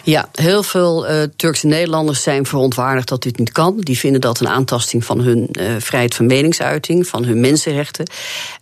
[0.05, 3.81] Ja, heel veel uh, Turkse Nederlanders zijn verontwaardigd dat dit niet kan.
[3.81, 8.11] Die vinden dat een aantasting van hun uh, vrijheid van meningsuiting, van hun mensenrechten.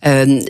[0.07, 0.41] Uh,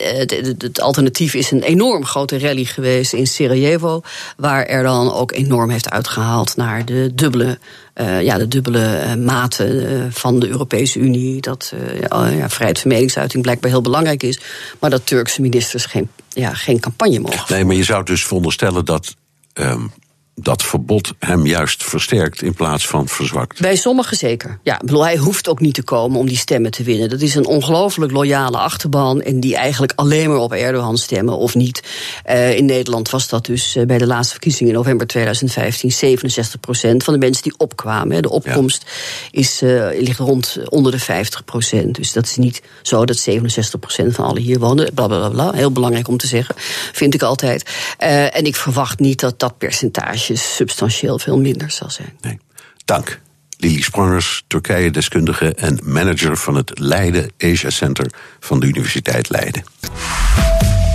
[0.58, 4.02] het alternatief is een enorm grote rally geweest in Sarajevo,
[4.36, 7.58] waar er dan ook enorm heeft uitgehaald naar de dubbele
[8.00, 11.40] uh, ja, de dubbele uh, maten uh, van de Europese Unie.
[11.40, 14.40] Dat ja, vrijheid van meningsuiting blijkbaar heel belangrijk is.
[14.78, 17.54] Maar dat Turkse ministers geen, ja, geen campagne mogen.
[17.54, 19.14] Nee, maar je zou dus veronderstellen dat.
[19.54, 19.92] Um,
[20.34, 23.60] dat verbod hem juist versterkt in plaats van verzwakt.
[23.60, 24.58] Bij sommigen zeker.
[24.62, 27.08] Ja, bedoel, hij hoeft ook niet te komen om die stemmen te winnen.
[27.08, 31.54] Dat is een ongelooflijk loyale achterban en die eigenlijk alleen maar op Erdogan stemmen of
[31.54, 31.82] niet.
[32.28, 36.60] Uh, in Nederland was dat dus uh, bij de laatste verkiezingen in november 2015 67
[36.60, 38.22] procent van de mensen die opkwamen.
[38.22, 38.84] De opkomst
[39.30, 39.40] ja.
[39.40, 41.94] is, uh, ligt rond onder de 50 procent.
[41.94, 44.94] Dus dat is niet zo dat 67 procent van alle hier wonen.
[44.94, 46.54] Bla, bla, bla, Heel belangrijk om te zeggen,
[46.92, 47.70] vind ik altijd.
[47.98, 52.12] en ik verwacht niet dat dat percentage substantieel veel minder zal zijn.
[52.20, 52.38] Nee.
[52.84, 53.20] Dank.
[53.56, 58.06] Lili Sprangers, Turkije-deskundige en manager van het Leiden Asia Center
[58.40, 59.64] van de Universiteit Leiden.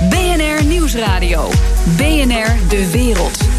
[0.09, 1.49] BNR Nieuwsradio.
[1.97, 3.54] BNR De Wereld.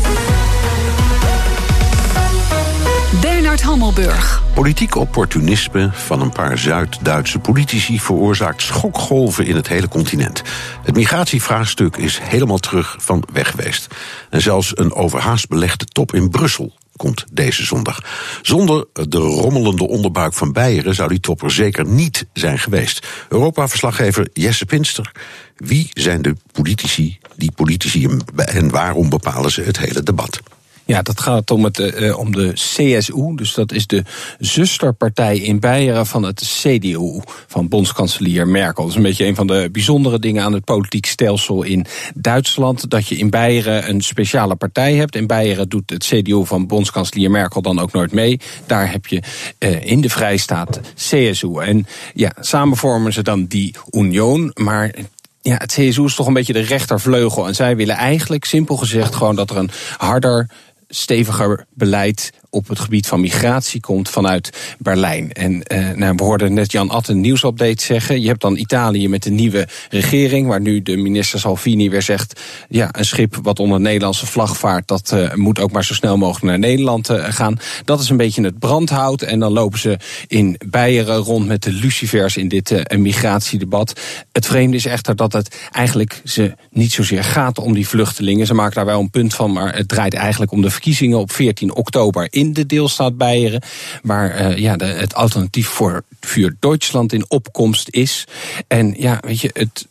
[3.57, 4.43] Bernard Hammelburg.
[4.55, 10.43] Politiek opportunisme van een paar Zuid-Duitse politici veroorzaakt schokgolven in het hele continent.
[10.83, 13.87] Het migratievraagstuk is helemaal terug van weg geweest.
[14.31, 18.01] En zelfs een overhaast belegde top in Brussel komt deze zondag.
[18.43, 23.07] Zonder de rommelende onderbuik van Beieren zou die top er zeker niet zijn geweest.
[23.29, 25.13] Europa-verslaggever Jesse Pinster.
[25.57, 30.41] Wie zijn de politici, die politici en waarom bepalen ze het hele debat?
[30.87, 33.35] Ja, dat gaat om, het, uh, om de CSU.
[33.35, 34.03] Dus dat is de
[34.39, 37.21] zusterpartij in Beieren van het CDU.
[37.47, 38.83] Van bondskanselier Merkel.
[38.83, 42.91] Dat is een beetje een van de bijzondere dingen aan het politiek stelsel in Duitsland.
[42.91, 45.17] Dat je in Beieren een speciale partij hebt.
[45.17, 48.41] In Beieren doet het CDU van bondskanselier Merkel dan ook nooit mee.
[48.67, 49.23] Daar heb je
[49.59, 51.61] uh, in de Vrijstaat CSU.
[51.61, 54.51] En ja, samen vormen ze dan die Union.
[54.55, 54.95] Maar
[55.43, 57.47] ja, het CSU is toch een beetje de rechtervleugel.
[57.47, 60.51] En zij willen eigenlijk, simpel gezegd, gewoon dat er een harder
[60.89, 65.33] steviger beleid op het gebied van migratie komt vanuit Berlijn.
[65.33, 68.21] En uh, nou, we hoorden net Jan Atten nieuwsupdate zeggen.
[68.21, 72.41] Je hebt dan Italië met de nieuwe regering, waar nu de minister Salvini weer zegt:
[72.69, 76.17] ja, een schip wat onder Nederlandse vlag vaart, dat uh, moet ook maar zo snel
[76.17, 77.59] mogelijk naar Nederland uh, gaan.
[77.85, 79.23] Dat is een beetje het brandhout.
[79.23, 84.01] En dan lopen ze in Beieren rond met de lucifers in dit migratiedebat.
[84.33, 88.47] Het vreemde is echter dat het eigenlijk ze niet zozeer gaat om die vluchtelingen.
[88.47, 91.33] Ze maken daar wel een punt van, maar het draait eigenlijk om de verkiezingen op
[91.33, 93.63] 14 oktober in de deelstaat Beieren.
[94.03, 98.25] Waar uh, ja, de, het alternatief voor vuur Duitsland in opkomst is.
[98.69, 99.87] En ja, weet je, het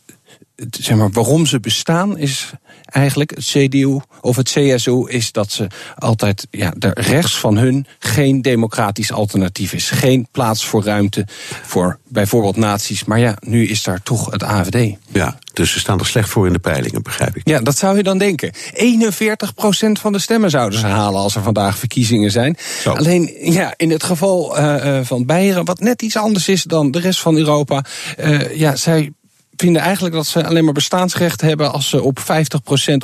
[0.70, 2.52] zeg maar, waarom ze bestaan is
[2.84, 5.66] eigenlijk het CDU of het CSU is dat ze
[5.98, 9.90] altijd ja, de rechts van hun geen democratisch alternatief is.
[9.90, 11.26] Geen plaats voor ruimte
[11.62, 13.04] voor bijvoorbeeld naties.
[13.04, 14.96] Maar ja, nu is daar toch het AVD.
[15.12, 17.48] Ja, dus ze staan er slecht voor in de peilingen, begrijp ik.
[17.48, 18.54] Ja, dat zou je dan denken.
[18.54, 18.56] 41%
[19.92, 22.56] van de stemmen zouden ze halen als er vandaag verkiezingen zijn.
[22.80, 22.92] Zo.
[22.92, 27.00] Alleen, ja, in het geval uh, van Beieren, wat net iets anders is dan de
[27.00, 27.84] rest van Europa.
[28.18, 29.12] Uh, ja, zij
[29.56, 32.22] vinden eigenlijk dat ze alleen maar bestaansrecht hebben als ze op 50%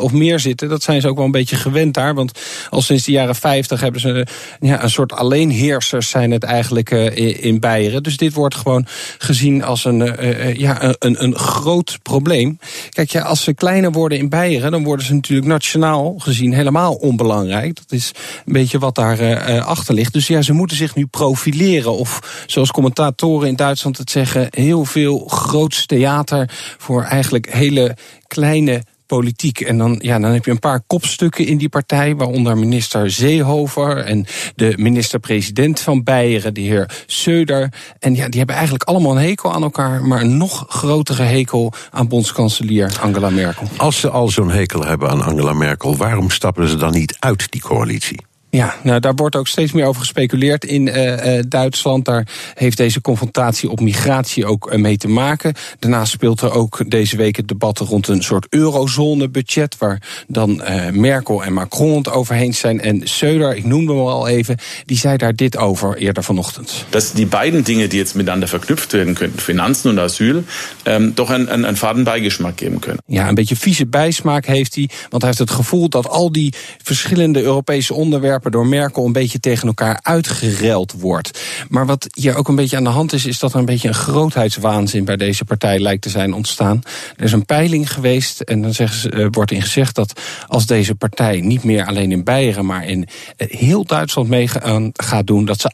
[0.00, 0.68] of meer zitten.
[0.68, 2.14] Dat zijn ze ook wel een beetje gewend daar.
[2.14, 4.26] Want al sinds de jaren 50 hebben ze
[4.60, 8.02] ja, een soort alleenheersers zijn het eigenlijk uh, in Beieren.
[8.02, 8.86] Dus dit wordt gewoon
[9.18, 12.58] gezien als een, uh, ja, een, een groot probleem.
[12.90, 16.94] Kijk, ja, als ze kleiner worden in Beieren, dan worden ze natuurlijk nationaal gezien helemaal
[16.94, 17.76] onbelangrijk.
[17.76, 18.12] Dat is
[18.46, 20.12] een beetje wat daar achter ligt.
[20.12, 21.92] Dus ja, ze moeten zich nu profileren.
[21.92, 26.41] Of zoals commentatoren in Duitsland het zeggen, heel veel groots theater
[26.78, 29.60] voor eigenlijk hele kleine politiek.
[29.60, 33.96] En dan, ja, dan heb je een paar kopstukken in die partij, waaronder minister Zeehover
[33.96, 37.68] en de minister-president van Beieren, de heer Söder.
[37.98, 41.72] En ja, die hebben eigenlijk allemaal een hekel aan elkaar, maar een nog grotere hekel
[41.90, 43.68] aan bondskanselier Angela Merkel.
[43.76, 47.50] Als ze al zo'n hekel hebben aan Angela Merkel, waarom stappen ze dan niet uit
[47.50, 48.31] die coalitie?
[48.56, 52.04] Ja, nou, daar wordt ook steeds meer over gespeculeerd in uh, uh, Duitsland.
[52.04, 55.54] Daar heeft deze confrontatie op migratie ook uh, mee te maken.
[55.78, 59.76] Daarnaast speelt er ook deze week het debat rond een soort eurozone-budget...
[59.78, 60.62] waar dan
[60.92, 62.80] Merkel en Macron het overheen zijn.
[62.80, 66.84] En Söder, ik noemde hem al even, die zei daar dit over eerder vanochtend.
[66.90, 70.42] Dat die beiden dingen die jetzt miteinander verknüpft werden kunnen, Finanzen en Asyl,
[70.82, 73.02] ähm, toch een, een, een fadenbijgesmak geven kunnen.
[73.06, 76.54] Ja, een beetje vieze bijsmaak heeft hij, want hij heeft het gevoel dat al die
[76.82, 81.40] verschillende Europese onderwerpen door Merkel een beetje tegen elkaar uitgereld wordt.
[81.68, 83.88] Maar wat hier ook een beetje aan de hand is, is dat er een beetje
[83.88, 86.82] een grootheidswaanzin bij deze partij lijkt te zijn ontstaan.
[87.16, 90.66] Er is een peiling geweest en dan zeggen ze, uh, wordt in gezegd dat als
[90.66, 94.48] deze partij niet meer alleen in Beieren, maar in uh, heel Duitsland mee
[94.92, 95.70] gaat doen, dat ze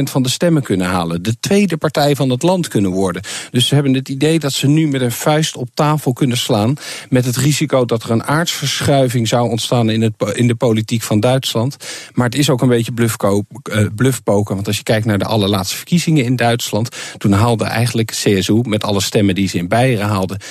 [0.00, 1.22] 18% van de stemmen kunnen halen.
[1.22, 3.22] De tweede partij van het land kunnen worden.
[3.50, 6.76] Dus ze hebben het idee dat ze nu met een vuist op tafel kunnen slaan.
[7.08, 11.20] Met het risico dat er een aardsverschuiving zou ontstaan in, het, in de politiek van
[11.20, 11.76] Duitsland.
[12.12, 14.54] Maar het is ook een beetje uh, bluffpoken.
[14.54, 16.88] Want als je kijkt naar de allerlaatste verkiezingen in Duitsland.
[17.18, 20.40] Toen haalde eigenlijk CSU met alle stemmen die ze in Beieren haalden.
[20.40, 20.44] 6%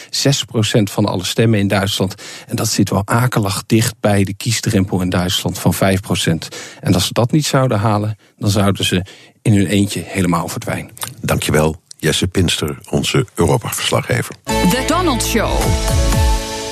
[0.84, 2.16] van alle stemmen in Duitsland.
[2.48, 5.78] En dat zit wel akelig dicht bij de kiesdrempel in Duitsland van 5%.
[6.80, 9.06] En als ze dat niet zouden halen, dan zouden ze
[9.42, 10.92] in hun eentje helemaal verdwijnen.
[11.22, 14.36] Dankjewel, Jesse Pinster, onze Europa-verslaggever.
[14.44, 15.52] The Donald Show.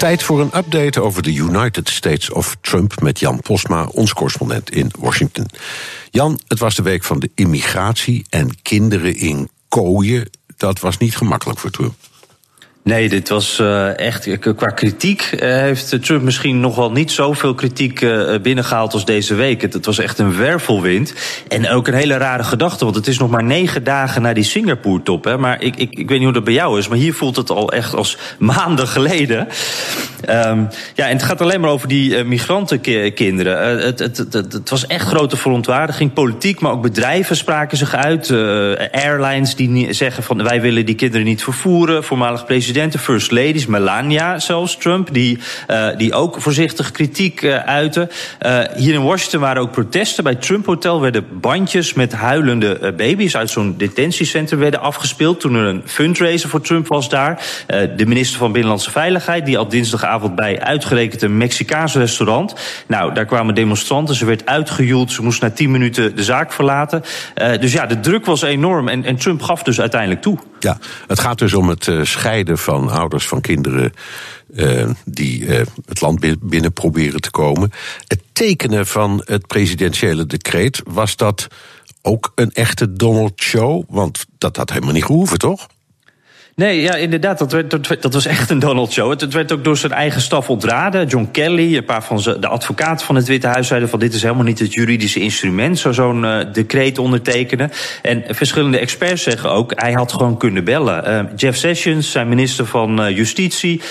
[0.01, 4.71] Tijd voor een update over de United States of Trump met Jan Posma, ons correspondent
[4.71, 5.45] in Washington.
[6.09, 10.29] Jan, het was de week van de immigratie en kinderen in kooien.
[10.57, 11.95] Dat was niet gemakkelijk voor Trump.
[12.83, 17.53] Nee, dit was uh, echt qua kritiek uh, heeft Trump misschien nog wel niet zoveel
[17.53, 18.05] kritiek
[18.41, 19.61] binnengehaald als deze week.
[19.61, 21.13] Het, was echt een wervelwind.
[21.47, 24.43] En ook een hele rare gedachte, want het is nog maar negen dagen na die
[24.43, 25.37] Singapore-top.
[25.39, 27.49] Maar ik, ik, ik weet niet hoe dat bij jou is, maar hier voelt het
[27.49, 29.47] al echt als maanden geleden.
[30.29, 33.83] Um, ja, en het gaat alleen maar over die migrantenkinderen.
[33.85, 36.13] Het, het, het, het, was echt grote verontwaardiging.
[36.13, 38.31] Politiek, maar ook bedrijven spraken zich uit.
[38.91, 42.03] airlines die zeggen van wij willen die kinderen niet vervoeren.
[42.03, 47.55] Voormalig president presidenten, first ladies, Melania zelfs, Trump, die, uh, die ook voorzichtig kritiek uh,
[47.55, 48.09] uiten.
[48.45, 50.23] Uh, hier in Washington waren ook protesten.
[50.23, 55.39] Bij Trump Hotel werden bandjes met huilende baby's uit zo'n detentiecentrum werden afgespeeld.
[55.39, 57.45] Toen er een fundraiser voor Trump was daar.
[57.95, 62.53] de minister van Binnenlandse Veiligheid, die al dinsdagavond bij uitgerekend een Mexicaans restaurant.
[62.87, 64.15] Nou, daar kwamen demonstranten.
[64.15, 65.11] Ze werd uitgejoeld.
[65.11, 67.03] Ze moest na tien minuten de zaak verlaten.
[67.59, 68.87] dus ja, de druk was enorm.
[68.87, 70.37] En, en Trump gaf dus uiteindelijk toe.
[70.63, 73.93] Ja, het gaat dus om het scheiden van ouders van kinderen
[74.53, 77.71] uh, die uh, het land binnen proberen te komen.
[78.07, 81.47] Het tekenen van het presidentiële decreet, was dat
[82.01, 83.83] ook een echte Donald Show?
[83.89, 85.67] Want dat had helemaal niet gehoeven, toch?
[86.61, 87.37] Nee, ja, inderdaad.
[87.37, 89.09] Dat, werd, dat was echt een Donald Show.
[89.09, 91.07] Het, werd ook door zijn eigen staf ontraden.
[91.07, 94.21] John Kelly, een paar van de advocaten van het Witte Huis zeiden van dit is
[94.21, 97.71] helemaal niet het juridische instrument, zo zo'n uh, decreet ondertekenen.
[98.01, 101.09] En verschillende experts zeggen ook, hij had gewoon kunnen bellen.
[101.09, 103.81] Uh, Jeff Sessions, zijn minister van uh, Justitie,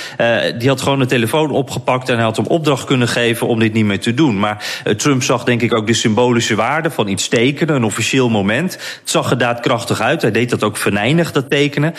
[0.59, 3.72] die had gewoon de telefoon opgepakt en hij had hem opdracht kunnen geven om dit
[3.72, 4.38] niet meer te doen.
[4.38, 8.72] Maar Trump zag denk ik ook de symbolische waarde van iets tekenen, een officieel moment.
[8.72, 10.22] Het zag er daadkrachtig uit.
[10.22, 11.94] Hij deed dat ook venijnig, dat tekenen.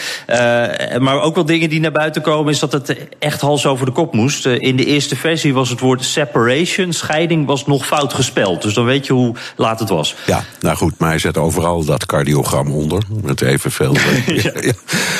[0.61, 3.85] Uh, maar ook wel dingen die naar buiten komen, is dat het echt hals over
[3.85, 4.45] de kop moest.
[4.45, 8.61] Uh, in de eerste versie was het woord separation, scheiding, was nog fout gespeld.
[8.61, 10.15] Dus dan weet je hoe laat het was.
[10.25, 13.03] Ja, nou goed, maar hij zet overal dat cardiogram onder.
[13.21, 13.93] Met evenveel.
[13.93, 14.01] ja.
[14.43, 14.51] ja.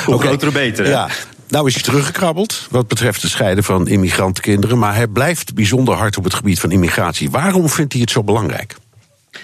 [0.04, 0.26] Hoe okay.
[0.26, 0.88] groter, beter.
[0.88, 1.08] Ja.
[1.48, 4.78] Nou is hij teruggekrabbeld wat betreft het scheiden van immigrantenkinderen.
[4.78, 7.30] Maar hij blijft bijzonder hard op het gebied van immigratie.
[7.30, 8.76] Waarom vindt hij het zo belangrijk?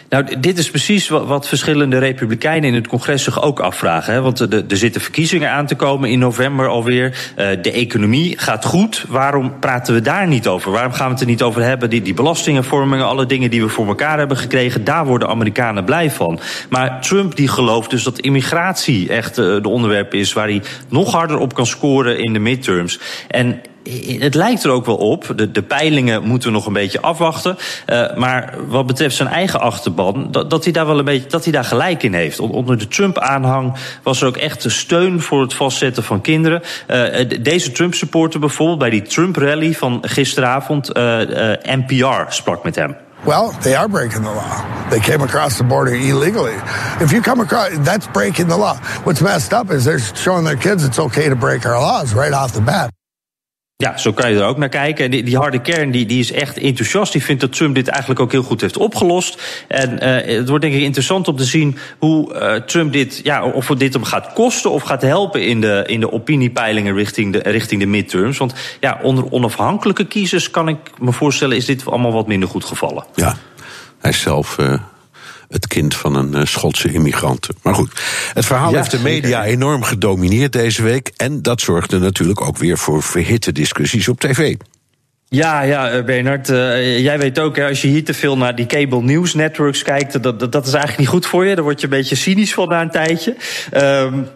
[0.08, 4.12] Nou, dit is precies wat, verschillende republikeinen in het congres zich ook afvragen.
[4.12, 4.20] Hè?
[4.20, 7.06] Want er zitten verkiezingen aan te komen in november alweer.
[7.38, 9.04] Uh, de economie gaat goed.
[9.08, 10.70] Waarom praten we daar niet over?
[10.70, 11.90] Waarom gaan we het er niet over hebben?
[11.90, 16.10] Die, die belastingenvormingen, alle dingen die we voor elkaar hebben gekregen, daar worden Amerikanen blij
[16.10, 16.40] van.
[16.68, 21.12] Maar Trump die gelooft dus dat immigratie echt uh, de onderwerp is waar hij nog
[21.12, 23.00] harder op kan scoren in de midterms.
[23.28, 23.60] En
[24.18, 25.32] het lijkt er ook wel op.
[25.36, 27.56] De, de peilingen moeten we nog een beetje afwachten.
[27.86, 31.44] Uh, maar wat betreft zijn eigen achterban, dat, dat, hij daar wel een beetje dat
[31.44, 32.40] hij daar gelijk in heeft.
[32.40, 36.62] Onder de Trump-aanhang was er ook echt steun voor het vastzetten van kinderen.
[36.90, 41.18] Uh, deze Trump-supporter bijvoorbeeld bij die Trump-rally van gisteravond, uh,
[41.62, 42.96] NPR sprak met hem.
[43.24, 44.90] Well, they are breaking the law.
[44.90, 46.54] They came across the border illegally.
[47.00, 48.76] If you come across, that's breaking the law.
[49.04, 52.32] What's messed up is they're showing their kids it's okay to break our laws right
[52.32, 52.90] off the bat.
[53.84, 55.04] Ja, zo kan je er ook naar kijken.
[55.04, 57.12] En die, die harde kern die, die is echt enthousiast.
[57.12, 59.64] Die vindt dat Trump dit eigenlijk ook heel goed heeft opgelost.
[59.68, 63.44] En uh, het wordt denk ik interessant om te zien hoe uh, Trump dit, ja,
[63.44, 67.38] of dit hem gaat kosten of gaat helpen in de, in de opiniepeilingen richting de,
[67.38, 68.38] richting de midterms.
[68.38, 72.64] Want ja, onder onafhankelijke kiezers kan ik me voorstellen, is dit allemaal wat minder goed
[72.64, 73.04] gevallen.
[73.14, 73.36] Ja,
[73.98, 74.58] hij is zelf.
[74.58, 74.74] Uh
[75.48, 77.54] het kind van een uh, Schotse immigranten.
[77.62, 77.92] Maar goed,
[78.34, 81.12] het verhaal heeft de media enorm gedomineerd deze week.
[81.16, 84.54] En dat zorgde natuurlijk ook weer voor verhitte discussies op tv.
[85.28, 86.48] Ja, ja, eh, Bernard.
[86.48, 89.82] Uh, jij weet ook, hè, als je hier te veel naar die cable news networks
[89.82, 91.54] kijkt, dat, dat, dat is eigenlijk niet goed voor je.
[91.54, 93.36] Daar word je een beetje cynisch van na een tijdje.
[93.76, 94.28] Um,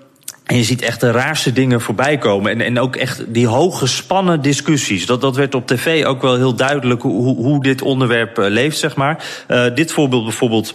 [0.45, 2.51] en je ziet echt de raarste dingen voorbij komen.
[2.51, 5.07] En, en ook echt die hooggespannen discussies.
[5.07, 8.97] Dat, dat werd op tv ook wel heel duidelijk hoe, hoe dit onderwerp leeft, zeg
[8.97, 9.25] maar.
[9.49, 10.75] Uh, dit voorbeeld bijvoorbeeld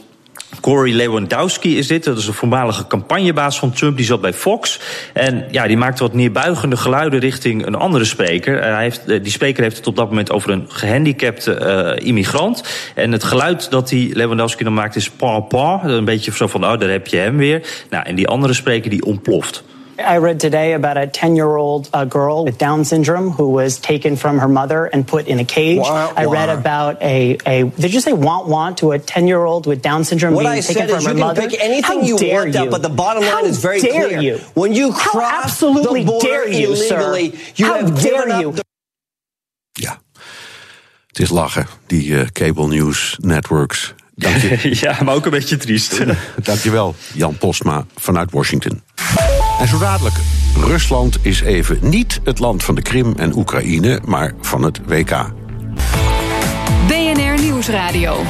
[0.62, 2.04] Corey Lewandowski is dit.
[2.04, 3.98] Dat is een voormalige campagnebaas van Trump.
[3.98, 4.80] Die zat bij Fox.
[5.14, 8.64] En ja, die maakte wat neerbuigende geluiden richting een andere spreker.
[8.64, 12.64] hij heeft, eh, die spreker heeft het op dat moment over een gehandicapte uh, immigrant.
[12.96, 15.82] En het geluid dat die Lewandowski dan maakt is pa pa.
[15.84, 17.68] Een beetje zo van, oh, daar heb je hem weer.
[17.90, 19.64] Nou, en die andere spreker die ontploft.
[20.00, 23.80] I read today about a 10 year old uh, girl with Down syndrome who was
[23.80, 25.80] taken from her mother and put in a cage.
[25.80, 29.44] Wah, I read about a, a, did you say want want to a 10 year
[29.44, 31.60] old with Down syndrome what being I taken said from is her you can pick
[31.64, 32.62] anything How you dare want you?
[32.62, 34.22] up, but the bottom line How is very dare clear.
[34.22, 34.38] You?
[34.54, 37.54] When you How absolutely the border dare you, illegally, sir?
[37.56, 38.50] you How have dare given you?
[38.50, 38.64] up the
[39.80, 40.00] Ja,
[41.08, 43.94] het is lachen, die uh, cable news networks.
[44.16, 44.58] Dank je.
[44.86, 45.98] ja, maar ook een beetje triest.
[46.44, 48.82] Dankjewel, Jan Postma vanuit Washington.
[49.60, 50.16] En zo dadelijk,
[50.56, 55.32] Rusland is even niet het land van de Krim en Oekraïne, maar van het WK.
[56.88, 58.24] BNR Nieuwsradio.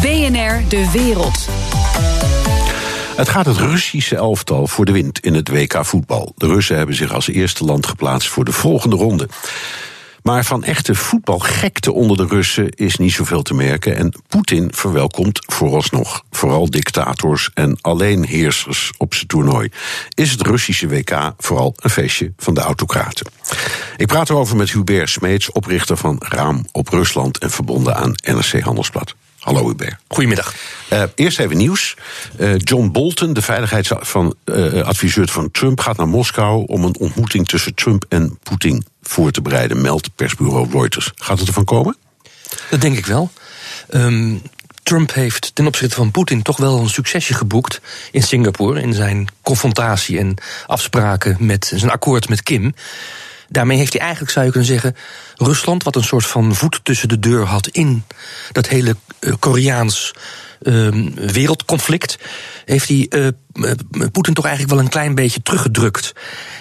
[0.00, 1.48] BNR De Wereld.
[3.16, 6.32] Het gaat het Russische elftal voor de wind in het WK voetbal.
[6.36, 9.28] De Russen hebben zich als eerste land geplaatst voor de volgende ronde.
[10.22, 13.96] Maar van echte voetbalgekte onder de Russen is niet zoveel te merken.
[13.96, 19.68] En Poetin verwelkomt vooralsnog vooral dictators en alleenheersers op zijn toernooi.
[20.14, 23.26] Is het Russische WK vooral een feestje van de autocraten?
[23.96, 28.60] Ik praat erover met Hubert Smeets, oprichter van Raam op Rusland en verbonden aan NRC
[28.60, 29.14] Handelsblad.
[29.38, 29.96] Hallo Hubert.
[30.08, 30.54] Goedemiddag.
[30.92, 31.96] Uh, eerst even nieuws.
[32.40, 37.74] Uh, John Bolton, de veiligheidsadviseur uh, van Trump, gaat naar Moskou om een ontmoeting tussen
[37.74, 41.12] Trump en Poetin voor te bereiden, meldt persbureau Reuters.
[41.14, 41.96] Gaat het ervan komen?
[42.70, 43.30] Dat denk ik wel.
[43.90, 44.42] Um,
[44.82, 49.28] Trump heeft ten opzichte van Poetin toch wel een succesje geboekt in Singapore in zijn
[49.42, 50.34] confrontatie en
[50.66, 52.74] afspraken met zijn akkoord met Kim.
[53.48, 54.96] Daarmee heeft hij eigenlijk, zou je kunnen zeggen,
[55.36, 58.04] Rusland, wat een soort van voet tussen de deur had in
[58.52, 60.14] dat hele uh, Koreaans
[60.62, 62.18] uh, wereldconflict,
[62.64, 63.28] heeft hij uh,
[64.12, 66.12] Poetin toch eigenlijk wel een klein beetje teruggedrukt.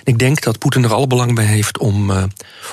[0.04, 2.24] Ik denk dat Poetin er alle belang bij heeft om, uh,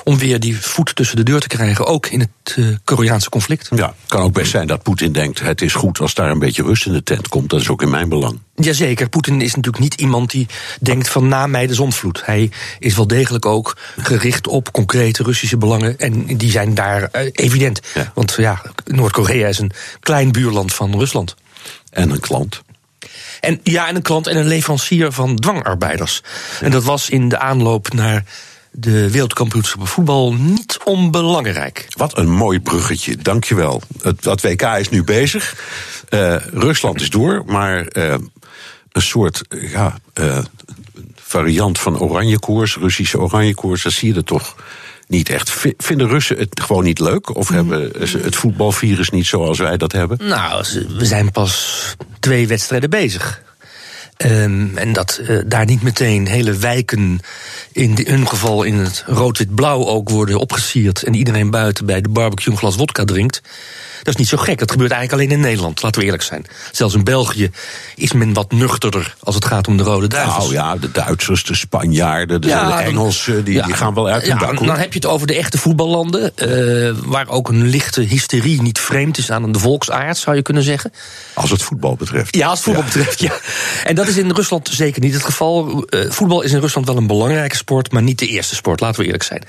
[0.03, 3.69] om weer die voet tussen de deur te krijgen, ook in het uh, Koreaanse conflict.
[3.75, 6.63] Ja, kan ook best zijn dat Poetin denkt: het is goed als daar een beetje
[6.63, 7.49] rust in de tent komt.
[7.49, 8.39] Dat is ook in mijn belang.
[8.55, 10.47] Jazeker, Poetin is natuurlijk niet iemand die
[10.79, 12.25] denkt van na mij de zondvloed.
[12.25, 15.99] Hij is wel degelijk ook gericht op concrete Russische belangen.
[15.99, 17.79] En die zijn daar uh, evident.
[17.93, 18.11] Ja.
[18.13, 21.35] Want ja, Noord-Korea is een klein buurland van Rusland.
[21.89, 22.61] En een klant.
[23.39, 26.21] En ja, en een klant en een leverancier van dwangarbeiders.
[26.61, 28.23] En dat was in de aanloop naar
[28.71, 31.85] de wereldkampioenschappen voetbal niet onbelangrijk.
[31.89, 33.81] Wat een mooi bruggetje, dankjewel.
[34.01, 35.55] Het, dat WK is nu bezig.
[36.09, 38.15] Uh, Rusland is door, maar uh,
[38.91, 40.37] een soort ja, uh,
[41.15, 44.55] variant van oranje koers, Russische oranje koers, dat zie je er toch
[45.07, 45.55] niet echt.
[45.77, 47.35] Vinden Russen het gewoon niet leuk?
[47.35, 50.17] Of hebben ze het voetbalvirus niet zoals wij dat hebben?
[50.27, 50.65] Nou,
[50.97, 53.43] we zijn pas twee wedstrijden bezig.
[54.17, 57.19] Um, en dat uh, daar niet meteen hele wijken,
[57.71, 61.03] in hun geval in het rood-wit-blauw ook, worden opgesierd.
[61.03, 63.41] en iedereen buiten bij de barbecue een glas wodka drinkt.
[64.05, 64.59] Dat is niet zo gek.
[64.59, 66.45] Dat gebeurt eigenlijk alleen in Nederland, laten we eerlijk zijn.
[66.71, 67.51] Zelfs in België
[67.95, 70.37] is men wat nuchterder als het gaat om de Rode Duivels.
[70.37, 74.07] Nou ja, de Duitsers, de Spanjaarden, de, ja, de Engelsen, die, ja, die, gaan wel
[74.07, 78.01] uit ja, Dan heb je het over de echte voetballanden, uh, waar ook een lichte
[78.01, 80.91] hysterie niet vreemd is aan de volksaard, zou je kunnen zeggen.
[81.33, 82.35] Als het voetbal betreft.
[82.35, 83.33] Ja, als het voetbal betreft, ja.
[83.83, 85.85] En dat is in Rusland zeker niet het geval.
[85.89, 88.99] Uh, voetbal is in Rusland wel een belangrijke sport, maar niet de eerste sport, laten
[88.99, 89.43] we eerlijk zijn.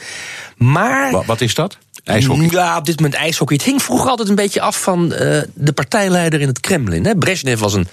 [0.57, 1.25] Maar.
[1.27, 1.79] Wat is dat?
[2.09, 2.49] IJshockey?
[2.51, 3.57] Ja, op dit moment ijshockey.
[3.57, 7.05] Het hing vroeger altijd een beetje af van uh, de partijleider in het Kremlin.
[7.05, 7.17] Hè.
[7.17, 7.89] Brezhnev was een,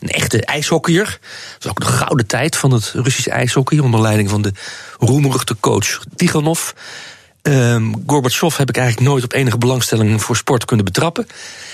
[0.00, 1.18] een echte ijshockeyer.
[1.52, 3.78] Dat was ook de gouden tijd van het Russische ijshockey...
[3.78, 4.52] onder leiding van de
[4.98, 6.70] roemruchte coach Tiganov.
[7.42, 11.26] Um, Gorbachev heb ik eigenlijk nooit op enige belangstelling voor sport kunnen betrappen.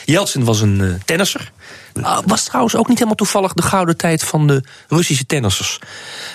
[0.04, 1.52] Yeltsin was een uh, tennisser.
[1.94, 5.78] Uh, was trouwens ook niet helemaal toevallig de gouden tijd van de Russische tennissers.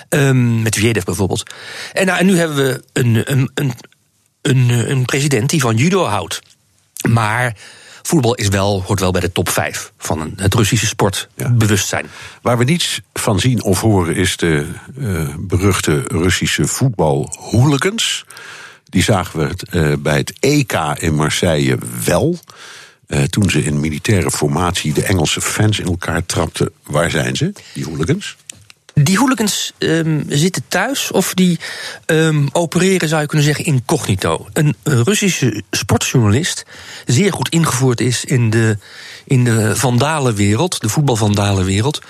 [0.08, 1.50] Um, met Viedev bijvoorbeeld.
[1.92, 3.72] En, nou, en nu hebben we een, een, een,
[4.42, 6.42] een, eh, een president die van judo houdt.
[7.08, 7.56] Maar
[8.02, 12.06] voetbal is wel, hoort wel bij de top 5 van het Russische sportbewustzijn.
[12.42, 14.66] Waar we niets van zien of horen is de
[14.98, 18.24] uh, beruchte Russische voetbalhooligans.
[18.84, 22.38] Die zagen we uh, bij het EK in Marseille wel.
[23.30, 26.72] Toen ze in militaire formatie de Engelse fans in elkaar trapten.
[26.82, 28.36] Waar zijn ze, die hooligans?
[28.94, 31.58] Die hooligans um, zitten thuis of die
[32.06, 34.46] um, opereren, zou je kunnen zeggen, incognito.
[34.52, 36.64] Een Russische sportjournalist,
[37.06, 38.78] zeer goed ingevoerd is in de,
[39.24, 42.00] in de vandalenwereld, de voetbalvandalenwereld.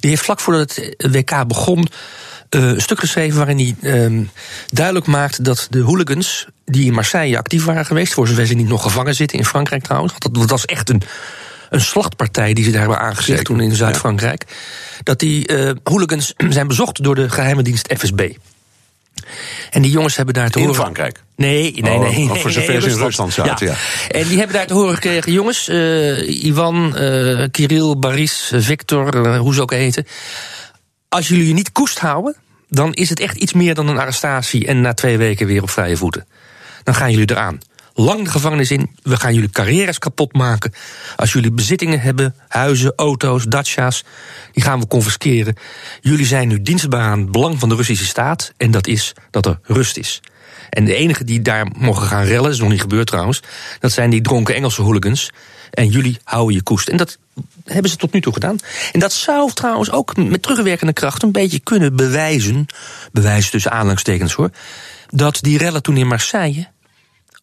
[0.00, 1.88] Die heeft vlak voordat het WK begon
[2.50, 4.30] uh, een stuk geschreven waarin hij um,
[4.66, 8.68] duidelijk maakt dat de hooligans die in Marseille actief waren geweest, voor zover ze niet
[8.68, 11.02] nog gevangen zitten in Frankrijk trouwens, dat was echt een
[11.72, 14.44] een slachtpartij die ze daar hebben aangezet toen in Zuid-Frankrijk.
[15.02, 18.30] Dat die uh, hooligans zijn bezocht door de geheime dienst FSB.
[19.70, 20.80] En die jongens hebben daar te in horen.
[20.80, 21.22] In Frankrijk?
[21.36, 21.98] Nee, nee, nee.
[21.98, 23.72] Oh, nee voor zover ze in Rusland zaten, ja.
[23.72, 24.18] ja.
[24.18, 29.54] En die hebben daar te horen gekregen: jongens, uh, Ivan, uh, Kirill, Baris, Victor, hoe
[29.54, 30.06] ze ook heten.
[31.08, 32.36] Als jullie je niet koest houden,
[32.68, 35.70] dan is het echt iets meer dan een arrestatie en na twee weken weer op
[35.70, 36.26] vrije voeten.
[36.82, 37.60] Dan gaan jullie eraan
[37.94, 38.90] lang de gevangenis in.
[39.02, 40.72] We gaan jullie carrières kapot maken.
[41.16, 44.04] Als jullie bezittingen hebben, huizen, auto's, dacia's,
[44.52, 45.56] die gaan we confisceren.
[46.00, 48.52] Jullie zijn nu dienstbaar aan het belang van de Russische staat.
[48.56, 50.20] En dat is dat er rust is.
[50.70, 53.42] En de enige die daar mogen gaan rellen, dat is nog niet gebeurd trouwens,
[53.80, 55.30] dat zijn die dronken Engelse hooligans.
[55.70, 56.88] En jullie houden je koest.
[56.88, 57.18] En dat
[57.64, 58.58] hebben ze tot nu toe gedaan.
[58.92, 62.66] En dat zou trouwens ook met terugwerkende kracht een beetje kunnen bewijzen,
[63.12, 64.50] bewijzen tussen aanhalingstekens hoor,
[65.10, 66.66] dat die rellen toen in Marseille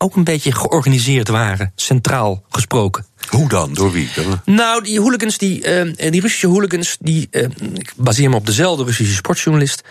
[0.02, 3.06] ook een beetje georganiseerd waren, centraal gesproken.
[3.30, 3.74] Hoe dan?
[3.74, 4.10] Door wie?
[4.46, 7.44] Nou, die hooligans, die, uh, die Russische hooligans, die, uh,
[7.74, 9.84] ik baseer me op dezelfde Russische sportjournalist.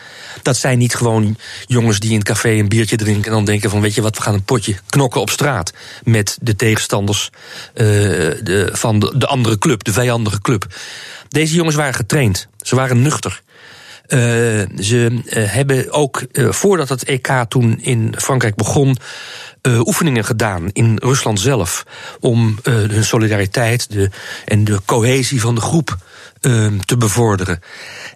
[0.43, 1.37] Dat zijn niet gewoon
[1.67, 4.17] jongens die in het café een biertje drinken en dan denken van, weet je wat,
[4.17, 5.73] we gaan een potje knokken op straat
[6.05, 7.87] met de tegenstanders uh,
[8.43, 10.67] de, van de, de andere club, de vijandige club.
[11.29, 13.43] Deze jongens waren getraind, ze waren nuchter.
[14.09, 14.19] Uh,
[14.79, 18.97] ze uh, hebben ook, uh, voordat het EK toen in Frankrijk begon,
[19.69, 21.85] oefeningen gedaan in Rusland zelf.
[22.21, 24.11] Om hun solidariteit de,
[24.45, 25.97] en de cohesie van de groep
[26.41, 27.61] uh, te bevorderen.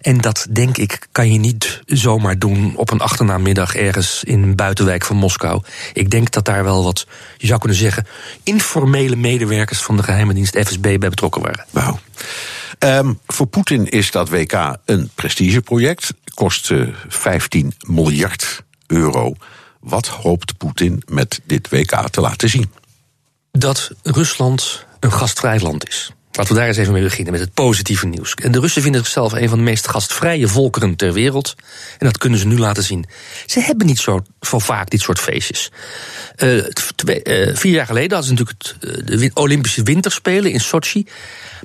[0.01, 4.57] En dat, denk ik, kan je niet zomaar doen op een achternamiddag ergens in een
[4.57, 5.63] buitenwijk van Moskou.
[5.93, 8.07] Ik denk dat daar wel wat, je zou kunnen zeggen,
[8.43, 11.65] informele medewerkers van de geheime dienst FSB bij betrokken waren.
[11.71, 11.99] Wauw.
[12.85, 16.15] Um, voor Poetin is dat WK een prestigeproject.
[16.35, 19.35] Kost uh, 15 miljard euro.
[19.81, 22.73] Wat hoopt Poetin met dit WK te laten zien?
[23.53, 26.13] Dat Rusland een gastvrij land is.
[26.33, 28.35] Laten we daar eens even mee beginnen met het positieve nieuws.
[28.35, 31.55] De Russen vinden zichzelf een van de meest gastvrije volkeren ter wereld.
[31.99, 33.05] En dat kunnen ze nu laten zien.
[33.47, 35.71] Ze hebben niet zo, zo vaak dit soort feestjes.
[36.95, 41.07] Twee, uh, vier jaar geleden hadden ze natuurlijk het, uh, de Olympische Winterspelen in Sochi.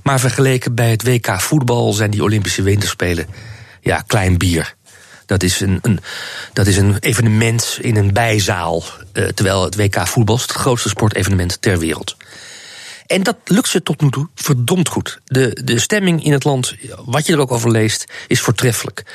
[0.04, 3.28] Maar vergeleken bij het WK voetbal zijn die Olympische Winterspelen
[3.82, 4.76] ja, klein bier.
[5.26, 6.00] Dat is een, een,
[6.54, 8.84] dat is een evenement in een bijzaal.
[9.12, 12.16] Terwijl het WK voetbal het grootste sportevenement ter wereld.
[13.08, 15.20] En dat lukt ze tot nu toe verdomd goed.
[15.26, 19.06] De, de stemming in het land, wat je er ook over leest, is voortreffelijk.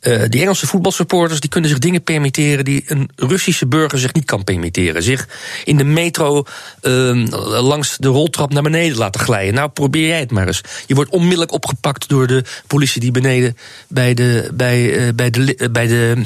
[0.00, 4.24] Uh, die Engelse voetbalsupporters die kunnen zich dingen permitteren die een Russische burger zich niet
[4.24, 5.02] kan permitteren.
[5.02, 5.28] Zich
[5.64, 6.44] in de metro
[6.82, 7.26] uh,
[7.62, 9.54] langs de roltrap naar beneden laten glijden.
[9.54, 10.60] Nou, probeer jij het maar eens.
[10.86, 13.56] Je wordt onmiddellijk opgepakt door de politie die beneden
[13.88, 16.22] bij de, bij, uh, bij de, bij de,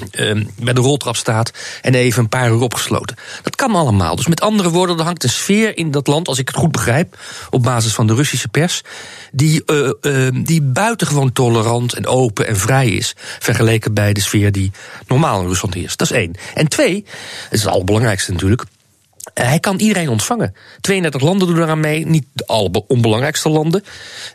[0.57, 1.53] bij de roltrap staat
[1.83, 3.17] en even een paar uur opgesloten.
[3.43, 4.17] Dat kan allemaal.
[4.17, 6.73] Dus met andere woorden, er hangt een sfeer in dat land, als ik het goed
[6.73, 7.10] begrijp
[7.51, 8.83] op basis van de Russische pers,
[9.33, 14.53] die, uh, uh, die buitengewoon tolerant en open en vrij is, vergeleken bij de sfeer
[14.53, 14.73] die
[15.07, 15.99] normaal in Rusland heerst.
[15.99, 16.35] Dat is één.
[16.55, 17.05] En twee,
[17.45, 18.65] het is het allerbelangrijkste natuurlijk,
[19.35, 20.55] hij kan iedereen ontvangen.
[20.81, 23.85] 32 landen doen eraan mee, niet de alle onbelangrijkste landen.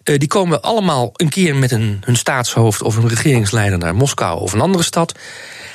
[0.03, 4.53] Die komen allemaal een keer met een, hun staatshoofd of een regeringsleider naar Moskou of
[4.53, 5.17] een andere stad.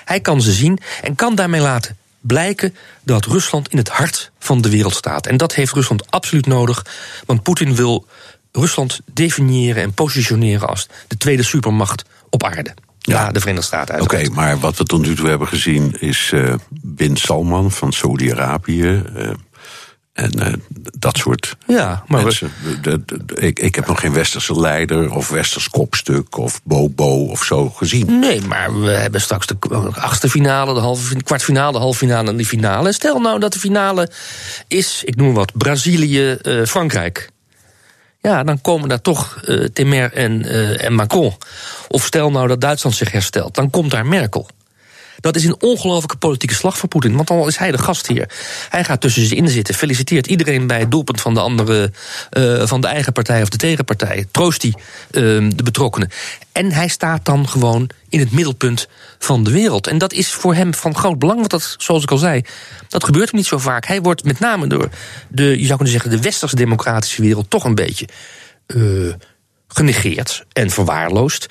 [0.05, 4.61] Hij kan ze zien en kan daarmee laten blijken dat Rusland in het hart van
[4.61, 5.27] de wereld staat.
[5.27, 6.87] En dat heeft Rusland absoluut nodig,
[7.27, 8.07] want Poetin wil
[8.53, 12.75] Rusland definiëren en positioneren als de tweede supermacht op aarde.
[12.99, 14.01] Ja, de Verenigde Staten.
[14.01, 19.03] Oké, maar wat we tot nu toe hebben gezien is uh, Bin Salman van Saudi-Arabië.
[19.17, 19.31] Uh,
[20.21, 20.53] en uh,
[20.99, 22.53] dat soort ja, maar mensen.
[23.35, 28.19] Ik, ik heb nog geen westerse leider of westers kopstuk of bobo of zo gezien.
[28.19, 29.57] Nee, maar we hebben straks de
[29.95, 32.93] achtste finale, de halve kwartfinale, de halve finale en de finale.
[32.93, 34.11] Stel nou dat de finale
[34.69, 37.31] is, ik noem wat, Brazilië, uh, Frankrijk.
[38.23, 40.45] Ja, dan komen daar toch uh, Temer en,
[40.79, 41.35] en Macron.
[41.89, 44.49] Of stel nou dat Duitsland zich herstelt, dan komt daar Merkel.
[45.21, 47.17] Dat is een ongelofelijke politieke slag voor Poetin.
[47.17, 48.31] Want dan is hij de gastheer.
[48.69, 49.75] Hij gaat tussen ze in zitten.
[49.75, 51.93] Feliciteert iedereen bij het doelpunt van de andere.
[52.33, 54.27] Uh, van de eigen partij of de tegenpartij.
[54.31, 54.75] Troost hij
[55.11, 56.11] uh, de betrokkenen.
[56.53, 59.87] En hij staat dan gewoon in het middelpunt van de wereld.
[59.87, 61.39] En dat is voor hem van groot belang.
[61.39, 62.43] Want dat, zoals ik al zei,
[62.89, 63.87] dat gebeurt hem niet zo vaak.
[63.87, 64.89] Hij wordt met name door
[65.29, 68.09] de, je zou kunnen zeggen, de westerse democratische wereld toch een beetje.
[68.67, 69.13] Uh,
[69.69, 71.47] genegeerd en verwaarloosd.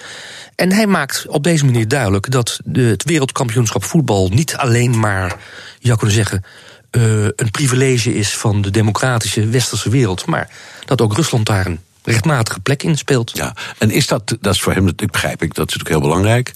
[0.59, 5.37] En hij maakt op deze manier duidelijk dat de, het wereldkampioenschap voetbal niet alleen maar,
[5.79, 6.43] je zou kunnen zeggen,
[6.91, 10.49] uh, een privilege is van de democratische westerse wereld, maar
[10.85, 13.31] dat ook Rusland daar een rechtmatige plek in speelt.
[13.33, 16.09] Ja, en is dat, dat is voor hem, dat begrijp ik, dat is natuurlijk heel
[16.09, 16.53] belangrijk.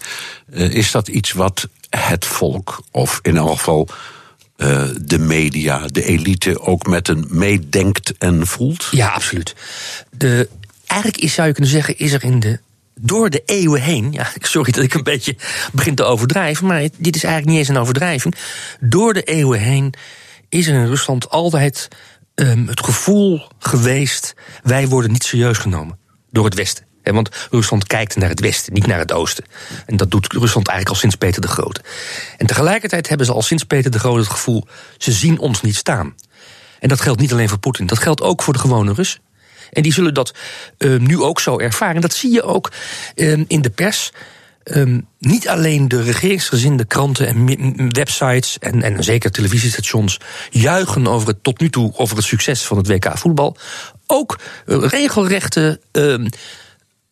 [0.53, 3.87] Uh, is dat iets wat het volk, of in elk geval
[4.57, 8.87] uh, de media, de elite, ook met een meedenkt en voelt?
[8.91, 9.55] Ja, absoluut.
[10.11, 10.49] De,
[10.85, 12.59] eigenlijk is, zou je kunnen zeggen, is er in de
[12.99, 15.35] door de eeuwen heen, ja, sorry dat ik een beetje
[15.71, 18.35] begin te overdrijven, maar dit is eigenlijk niet eens een overdrijving.
[18.79, 19.93] Door de eeuwen heen
[20.49, 21.87] is er in Rusland altijd
[22.35, 24.33] um, het gevoel geweest:
[24.63, 25.97] wij worden niet serieus genomen
[26.31, 26.85] door het Westen.
[27.03, 29.45] Want Rusland kijkt naar het Westen, niet naar het Oosten.
[29.85, 31.81] En dat doet Rusland eigenlijk al sinds Peter de Grote.
[32.37, 34.67] En tegelijkertijd hebben ze al sinds Peter de Grote het gevoel:
[34.97, 36.15] ze zien ons niet staan.
[36.79, 39.21] En dat geldt niet alleen voor Poetin, dat geldt ook voor de gewone Russen.
[39.73, 40.33] En die zullen dat
[40.77, 42.01] uh, nu ook zo ervaren.
[42.01, 42.71] Dat zie je ook
[43.15, 44.11] uh, in de pers.
[44.63, 50.19] Um, niet alleen de regeringsgezinde kranten en websites en, en zeker televisiestations
[50.49, 53.57] juichen over het tot nu toe over het succes van het WK voetbal.
[54.07, 56.25] Ook uh, regelrechte uh,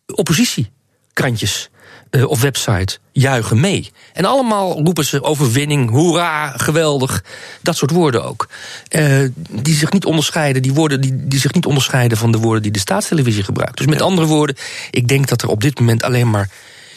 [0.06, 1.71] oppositiekrantjes
[2.12, 3.92] uh, of website juichen mee.
[4.14, 7.24] En allemaal roepen ze overwinning, hoera, geweldig.
[7.62, 8.48] Dat soort woorden ook.
[8.90, 12.62] Uh, die zich niet onderscheiden, die woorden die, die zich niet onderscheiden van de woorden
[12.62, 13.78] die de staatstelevisie gebruikt.
[13.78, 14.56] Dus met andere woorden,
[14.92, 16.50] ik denk dat er op dit moment alleen maar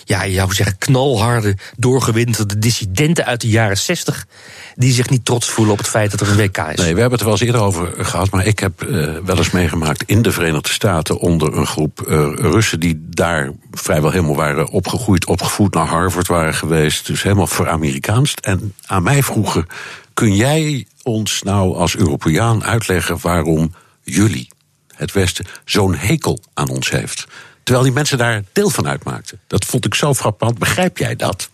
[0.05, 4.27] ja, je zou zeggen, knalharde, doorgewinterde dissidenten uit de jaren 60.
[4.75, 6.77] die zich niet trots voelen op het feit dat er een WK is.
[6.77, 8.31] Nee, we hebben het er wel eens eerder over gehad.
[8.31, 11.19] maar ik heb uh, wel eens meegemaakt in de Verenigde Staten.
[11.19, 16.55] onder een groep uh, Russen die daar vrijwel helemaal waren opgegroeid, opgevoed naar Harvard waren
[16.55, 17.07] geweest.
[17.07, 18.35] dus helemaal voor Amerikaans.
[18.41, 19.67] En aan mij vroegen:
[20.15, 24.49] kun jij ons nou als Europeaan uitleggen waarom jullie,
[24.95, 27.27] het Westen, zo'n hekel aan ons heeft?
[27.65, 29.41] Terwijl die mensen daar deel van uitmaakten.
[29.47, 30.59] Dat vond ik zo frappant.
[30.59, 31.49] Begrijp jij dat?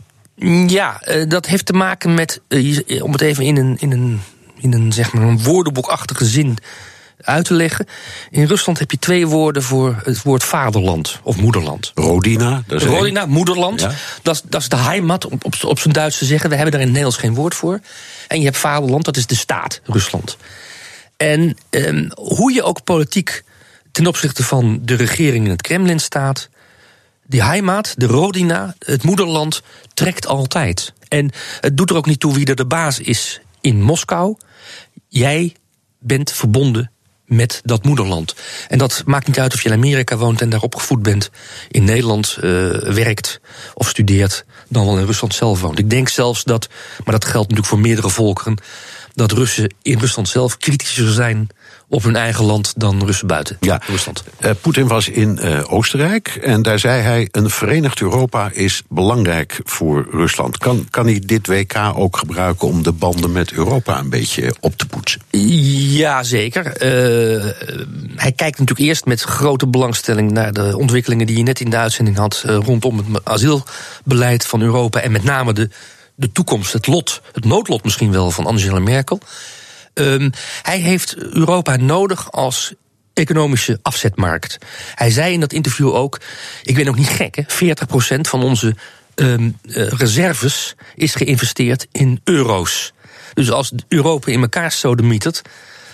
[0.67, 4.21] Ja, uh, dat heeft te maken met, uh, om het even in een, in een,
[4.59, 6.59] in een, zeg maar een woordenboekachtige zin
[7.23, 7.87] uit te leggen.
[8.31, 11.93] In Rusland heb je twee woorden voor het woord vaderland of moederland.
[11.95, 13.81] Rodina, dat is Rodina, moederland.
[13.81, 13.93] Ja.
[14.23, 16.49] Dat, is, dat is de heimat, op, op, op zijn Duits te zeggen.
[16.51, 17.81] We hebben daar in het Nederlands geen woord voor.
[18.29, 20.37] En je hebt vaderland, dat is de staat, Rusland.
[21.17, 23.43] En um, hoe je ook politiek
[23.93, 26.49] ten opzichte van de regering in het Kremlin staat.
[27.27, 29.63] Die heimat, de Rodina, het moederland,
[29.95, 30.93] trekt altijd.
[31.09, 31.31] En
[31.61, 34.37] het doet er ook niet toe wie er de baas is in Moskou.
[35.09, 35.57] Jij
[35.99, 36.91] bent verbonden
[37.31, 38.35] met dat moederland.
[38.69, 41.31] En dat maakt niet uit of je in Amerika woont en daar opgevoed bent,
[41.69, 42.43] in Nederland uh,
[42.79, 43.41] werkt
[43.75, 45.79] of studeert, dan wel in Rusland zelf woont.
[45.79, 46.69] Ik denk zelfs dat,
[47.05, 48.59] maar dat geldt natuurlijk voor meerdere volkeren,
[49.15, 51.49] dat Russen in Rusland zelf kritischer zijn
[51.91, 53.81] op hun eigen land dan Russen buiten ja.
[53.87, 54.25] Rusland.
[54.41, 59.61] Uh, Poetin was in uh, Oostenrijk en daar zei hij: een verenigd Europa is belangrijk
[59.65, 60.59] voor Rusland.
[60.59, 64.77] Kan, kan hij dit WK ook gebruiken om de banden met Europa een beetje op
[64.77, 65.21] te poetsen?
[65.31, 66.67] Ja, zeker.
[66.67, 67.45] Uh,
[68.17, 71.77] hij kijkt natuurlijk eerst met grote belangstelling naar de ontwikkelingen die je net in de
[71.77, 75.69] uitzending had rondom het asielbeleid van Europa en met name de,
[76.15, 79.21] de toekomst, het lot, het noodlot misschien wel van Angela Merkel.
[79.95, 80.31] Um,
[80.63, 82.75] hij heeft Europa nodig als
[83.15, 84.59] economische afzetmarkt.
[84.95, 86.21] Hij zei in dat interview ook:
[86.63, 87.75] ik ben ook niet gek, hè?
[88.17, 88.75] 40% van onze
[89.15, 92.93] um, reserves is geïnvesteerd in euro's.
[93.35, 95.43] Dus als Europa in elkaar sodemietert,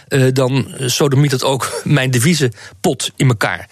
[0.09, 3.69] uh, dan sodemietert ook mijn deviezenpot in elkaar.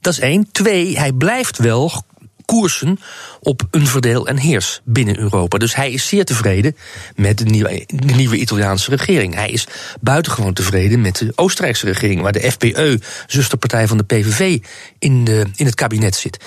[0.00, 0.48] Dat is één.
[0.52, 2.04] Twee, hij blijft wel
[2.50, 2.98] koersen
[3.40, 5.58] op een verdeel en heers binnen Europa.
[5.58, 6.76] Dus hij is zeer tevreden
[7.16, 9.34] met de nieuwe, de nieuwe Italiaanse regering.
[9.34, 9.66] Hij is
[10.00, 14.58] buitengewoon tevreden met de Oostenrijkse regering, waar de FPE, zusterpartij van de PVV,
[14.98, 16.44] in, de, in het kabinet zit.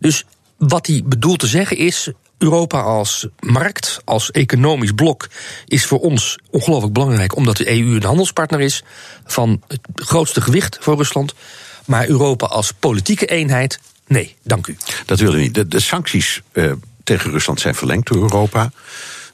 [0.00, 0.24] Dus
[0.58, 2.10] wat hij bedoelt te zeggen is.
[2.38, 5.28] Europa als markt, als economisch blok,
[5.66, 8.82] is voor ons ongelooflijk belangrijk, omdat de EU een handelspartner is
[9.24, 11.34] van het grootste gewicht voor Rusland.
[11.86, 14.76] Maar Europa als politieke eenheid, nee, dank u.
[15.06, 15.54] Dat wil u niet.
[15.54, 16.72] De, de sancties uh,
[17.04, 18.70] tegen Rusland zijn verlengd door Europa.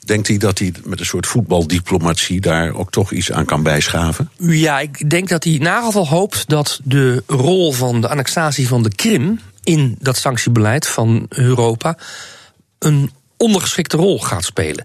[0.05, 4.31] Denkt hij dat hij met een soort voetbaldiplomatie daar ook toch iets aan kan bijschaven?
[4.39, 8.83] Ja, ik denk dat hij in geval hoopt dat de rol van de annexatie van
[8.83, 11.97] de Krim in dat sanctiebeleid van Europa
[12.79, 14.85] een ondergeschikte rol gaat spelen.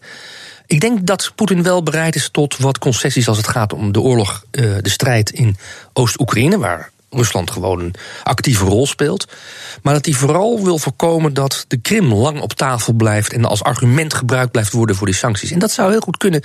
[0.68, 4.00] Ik denk dat Poetin wel bereid is tot wat concessies als het gaat om de
[4.00, 5.58] oorlog, eh, de strijd in
[5.94, 7.94] Oost-Oekraïne, waar Rusland gewoon een
[8.24, 9.28] actieve rol speelt.
[9.82, 13.64] Maar dat hij vooral wil voorkomen dat de Krim lang op tafel blijft en als
[13.64, 15.52] argument gebruikt blijft worden voor die sancties.
[15.52, 16.42] En dat zou heel goed kunnen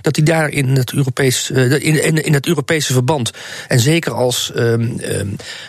[0.00, 3.30] dat hij daar in het, Europees, eh, in, in het Europese verband.
[3.68, 4.96] En zeker als um,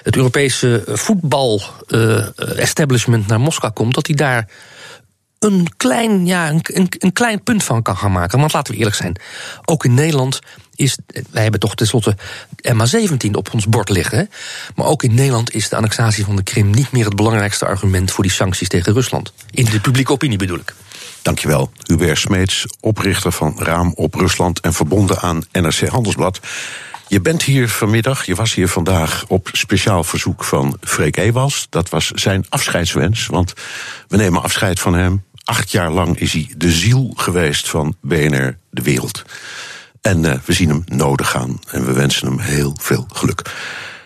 [0.03, 4.47] het Europese voetbal-establishment uh, naar Moskou komt, dat hij daar
[5.39, 8.39] een klein, ja, een, een, klein punt van kan gaan maken.
[8.39, 9.15] Want laten we eerlijk zijn,
[9.65, 10.39] ook in Nederland
[10.79, 10.97] is.
[11.29, 12.17] Wij hebben toch tenslotte
[12.73, 14.29] MA17 op ons bord liggen.
[14.75, 18.11] Maar ook in Nederland is de annexatie van de Krim niet meer het belangrijkste argument
[18.11, 19.33] voor die sancties tegen Rusland.
[19.51, 20.73] In de publieke opinie bedoel ik.
[21.21, 26.39] Dankjewel, Hubert Smeets, oprichter van Raam op Rusland en verbonden aan NRC Handelsblad.
[27.07, 31.67] Je bent hier vanmiddag, je was hier vandaag op speciaal verzoek van Freek Ewals.
[31.69, 33.53] Dat was zijn afscheidswens, want
[34.07, 35.23] we nemen afscheid van hem.
[35.43, 39.23] Acht jaar lang is hij de ziel geweest van BNR De Wereld.
[40.01, 43.41] En uh, we zien hem nodig gaan en we wensen hem heel veel geluk.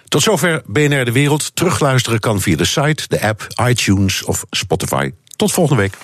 [0.08, 1.56] Tot zover BNR De Wereld.
[1.56, 5.12] Terugluisteren kan via de site, de app, iTunes of Spotify.
[5.36, 5.98] Tot volgende week.